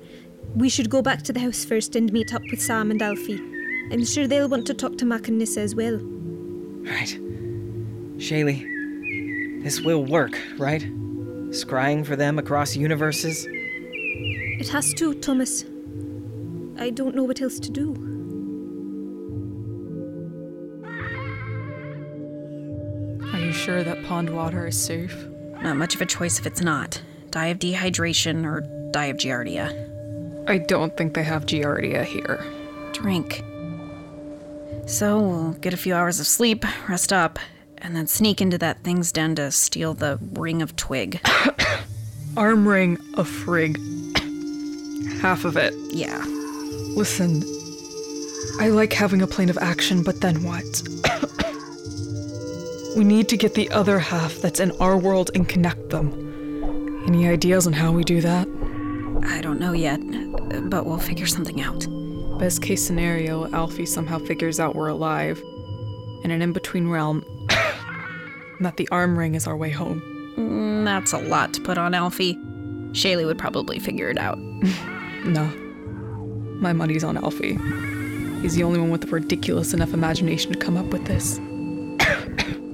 We 0.55 0.69
should 0.69 0.91
go 0.91 1.03
back 1.03 1.23
to 1.25 1.33
the 1.33 1.41
house 1.41 1.65
first 1.65 1.97
and 1.97 2.13
meet 2.13 2.35
up 2.35 2.43
with 2.51 2.61
Sam 2.61 2.91
and 2.91 3.01
Alfie. 3.01 3.41
I'm 3.91 4.05
sure 4.05 4.27
they'll 4.27 4.49
want 4.49 4.67
to 4.67 4.75
talk 4.75 4.99
to 4.99 5.05
Mac 5.05 5.29
and 5.29 5.39
Nissa 5.39 5.61
as 5.61 5.75
well. 5.75 5.97
Right. 5.97 7.19
Shaylee, 8.19 9.63
this 9.63 9.81
will 9.81 10.05
work, 10.05 10.39
right? 10.59 10.83
Scrying 11.51 12.05
for 12.07 12.17
them 12.17 12.39
across 12.39 12.77
universes? 12.77 13.47
It 13.49 14.69
has 14.69 14.95
to, 14.95 15.15
Thomas. 15.15 15.65
I 16.79 16.91
don't 16.91 17.15
know 17.15 17.25
what 17.25 17.41
else 17.41 17.59
to 17.61 17.71
do. 17.71 18.12
Sure 23.63 23.85
that 23.85 24.03
pond 24.07 24.29
water 24.29 24.67
is 24.67 24.83
safe? 24.83 25.17
Not 25.63 25.77
much 25.77 25.95
of 25.95 26.01
a 26.01 26.07
choice 26.07 26.41
if 26.41 26.47
it's 26.47 26.61
not. 26.61 27.01
Die 27.31 27.47
of 27.47 27.61
dehydration 27.61 28.45
or 28.45 28.63
die 28.91 29.05
of 29.05 29.19
giardia. 29.19 29.71
I 30.49 30.59
don't 30.59 30.97
think 30.97 31.15
they 31.15 31.23
have 31.23 31.47
Giardia 31.47 32.05
here. 32.05 32.45
Drink. 32.93 33.45
So 34.87 35.21
we'll 35.21 35.53
get 35.53 35.73
a 35.73 35.77
few 35.77 35.95
hours 35.95 36.19
of 36.19 36.27
sleep, 36.27 36.65
rest 36.89 37.13
up, 37.13 37.39
and 37.79 37.95
then 37.95 38.09
sneak 38.09 38.41
into 38.41 38.59
that 38.59 38.83
thing's 38.83 39.13
den 39.13 39.37
to 39.37 39.53
steal 39.53 39.95
the 39.95 40.19
ring 40.33 40.61
of 40.61 40.75
twig. 40.75 41.21
Arm 42.37 42.67
ring 42.67 42.99
of 43.15 43.29
Frigg. 43.29 43.79
Half 45.21 45.45
of 45.45 45.57
it. 45.57 45.73
Yeah. 45.93 46.25
Listen, 46.97 47.45
I 48.59 48.71
like 48.71 48.93
having 48.93 49.23
a 49.23 49.29
plane 49.29 49.51
of 49.51 49.59
action, 49.59 50.03
but 50.03 50.21
then 50.21 50.43
what? 50.43 50.83
We 52.97 53.05
need 53.05 53.29
to 53.29 53.37
get 53.37 53.55
the 53.55 53.71
other 53.71 53.99
half 53.99 54.35
that's 54.37 54.61
in 54.61 54.71
our 54.73 54.97
world 54.97 55.31
and 55.35 55.49
connect 55.49 55.91
them. 55.91 56.13
Any 57.07 57.29
ideas 57.29 57.67
on 57.67 57.73
how 57.73 57.93
we 57.93 58.05
do 58.05 58.21
that? 58.21 58.47
I 59.25 59.41
don't 59.41 59.59
know 59.59 59.73
yet, 59.73 60.01
but 60.69 60.87
we'll 60.87 60.99
figure 60.99 61.27
something 61.27 61.61
out. 61.61 61.87
Best 62.39 62.63
case 62.63 62.85
scenario, 62.85 63.51
Alfie 63.53 63.87
somehow 63.87 64.19
figures 64.19 64.59
out 64.61 64.75
we're 64.75 64.89
alive 64.89 65.43
in 66.25 66.31
an 66.31 66.43
in 66.43 66.53
between 66.53 66.89
realm, 66.89 67.25
and 67.51 68.67
that 68.67 68.77
the 68.77 68.89
arm 68.91 69.19
ring 69.19 69.35
is 69.35 69.47
our 69.47 69.57
way 69.57 69.71
home. 69.71 70.01
Mm, 70.37 70.85
that's 70.85 71.13
a 71.13 71.19
lot 71.19 71.53
to 71.55 71.61
put 71.61 71.79
on 71.79 71.95
Alfie. 71.95 72.35
Shaylee 72.93 73.27
would 73.27 73.39
probably 73.39 73.79
figure 73.79 74.11
it 74.11 74.19
out. 74.19 74.39
No. 75.25 75.45
My 76.61 76.73
money's 76.73 77.05
on 77.05 77.17
Alfie. 77.17 77.57
He's 78.41 78.57
the 78.57 78.65
only 78.65 78.81
one 78.81 78.91
with 78.91 79.05
a 79.05 79.07
ridiculous 79.07 79.73
enough 79.73 79.95
imagination 79.95 80.53
to 80.53 80.59
come 80.59 80.77
up 80.77 80.87
with 80.87 81.05
this. 81.05 81.39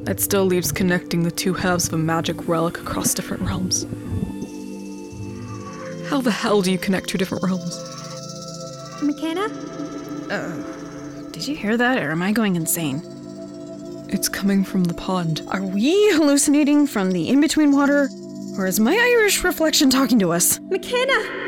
That 0.08 0.20
still 0.20 0.46
leaves 0.46 0.72
connecting 0.72 1.22
the 1.22 1.30
two 1.30 1.52
halves 1.52 1.88
of 1.88 1.92
a 1.92 1.98
magic 1.98 2.48
relic 2.48 2.78
across 2.78 3.12
different 3.12 3.42
realms. 3.42 3.82
How 6.08 6.22
the 6.22 6.30
hell 6.30 6.62
do 6.62 6.72
you 6.72 6.78
connect 6.78 7.10
two 7.10 7.18
different 7.18 7.44
realms? 7.44 7.76
Mackenna? 9.02 9.50
Uh, 10.30 11.30
did 11.30 11.46
you 11.46 11.54
hear 11.54 11.76
that, 11.76 12.02
or 12.02 12.10
am 12.10 12.22
I 12.22 12.32
going 12.32 12.56
insane? 12.56 13.02
It's 14.08 14.30
coming 14.30 14.64
from 14.64 14.84
the 14.84 14.94
pond. 14.94 15.42
Are 15.48 15.62
we 15.62 16.10
hallucinating 16.14 16.86
from 16.86 17.12
the 17.12 17.28
in 17.28 17.42
between 17.42 17.72
water, 17.72 18.08
or 18.56 18.66
is 18.66 18.80
my 18.80 18.96
Irish 18.96 19.44
reflection 19.44 19.90
talking 19.90 20.18
to 20.20 20.32
us? 20.32 20.58
Mackenna! 20.70 21.47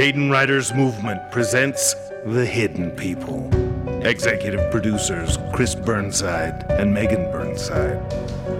Dayton 0.00 0.30
Writers 0.30 0.72
Movement 0.72 1.30
presents 1.30 1.94
The 2.24 2.46
Hidden 2.46 2.92
People. 2.92 3.50
Executive 4.02 4.70
producers 4.70 5.36
Chris 5.52 5.74
Burnside 5.74 6.64
and 6.70 6.94
Megan 6.94 7.30
Burnside. 7.30 8.00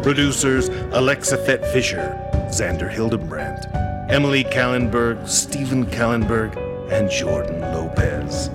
Producers 0.02 0.68
Alexa 0.92 1.38
Fett 1.38 1.66
Fisher, 1.72 2.14
Xander 2.50 2.90
Hildebrandt, 2.90 3.64
Emily 4.12 4.44
Kallenberg, 4.44 5.26
Stephen 5.26 5.86
Kallenberg, 5.86 6.58
and 6.92 7.10
Jordan 7.10 7.62
Lopez. 7.62 8.50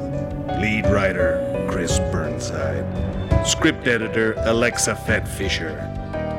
Lead 0.62 0.86
writer 0.86 1.66
Chris 1.68 1.98
Burnside. 2.12 2.86
Script 3.48 3.88
editor 3.88 4.36
Alexa 4.46 4.96
Fett 4.96 5.28
Fisher. 5.28 5.74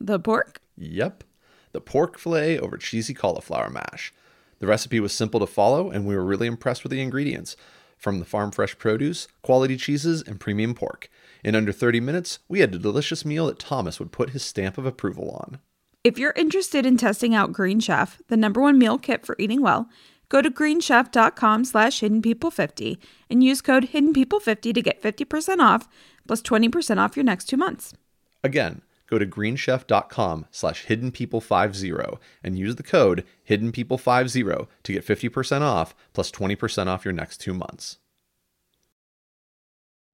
The 0.00 0.18
pork? 0.18 0.60
Yep. 0.76 1.22
The 1.70 1.80
pork 1.80 2.18
filet 2.18 2.58
over 2.58 2.76
cheesy 2.76 3.14
cauliflower 3.14 3.70
mash. 3.70 4.12
The 4.58 4.66
recipe 4.66 4.98
was 4.98 5.12
simple 5.12 5.38
to 5.38 5.46
follow, 5.46 5.92
and 5.92 6.08
we 6.08 6.16
were 6.16 6.24
really 6.24 6.48
impressed 6.48 6.82
with 6.82 6.90
the 6.90 7.00
ingredients 7.00 7.56
from 7.96 8.18
the 8.18 8.24
farm 8.24 8.50
fresh 8.50 8.76
produce, 8.76 9.28
quality 9.42 9.76
cheeses, 9.76 10.22
and 10.22 10.40
premium 10.40 10.74
pork. 10.74 11.08
In 11.44 11.54
under 11.54 11.72
30 11.72 12.00
minutes, 12.00 12.38
we 12.48 12.60
had 12.60 12.74
a 12.74 12.78
delicious 12.78 13.24
meal 13.24 13.46
that 13.46 13.58
Thomas 13.58 14.00
would 14.00 14.12
put 14.12 14.30
his 14.30 14.42
stamp 14.42 14.78
of 14.78 14.86
approval 14.86 15.30
on. 15.30 15.60
If 16.02 16.18
you're 16.18 16.32
interested 16.36 16.86
in 16.86 16.96
testing 16.96 17.34
out 17.34 17.52
Green 17.52 17.80
Chef, 17.80 18.20
the 18.28 18.36
number 18.36 18.62
one 18.62 18.78
meal 18.78 18.98
kit 18.98 19.26
for 19.26 19.36
eating 19.38 19.60
well, 19.60 19.88
go 20.30 20.40
to 20.40 20.50
greenchef.com 20.50 21.64
slash 21.66 22.00
hiddenpeople50 22.00 22.98
and 23.28 23.44
use 23.44 23.60
code 23.60 23.90
hiddenpeople50 23.92 24.74
to 24.74 24.82
get 24.82 25.02
50% 25.02 25.58
off 25.60 25.86
plus 26.26 26.40
20% 26.40 26.98
off 26.98 27.16
your 27.16 27.24
next 27.24 27.44
two 27.44 27.58
months. 27.58 27.92
Again, 28.42 28.80
go 29.06 29.18
to 29.18 29.26
greenchef.com 29.26 30.46
slash 30.50 30.86
hiddenpeople50 30.86 32.18
and 32.42 32.58
use 32.58 32.76
the 32.76 32.82
code 32.82 33.24
hiddenpeople50 33.48 34.64
to 34.82 34.92
get 34.94 35.06
50% 35.06 35.60
off 35.60 35.94
plus 36.14 36.30
20% 36.30 36.86
off 36.86 37.04
your 37.04 37.12
next 37.12 37.38
two 37.38 37.54
months. 37.54 37.98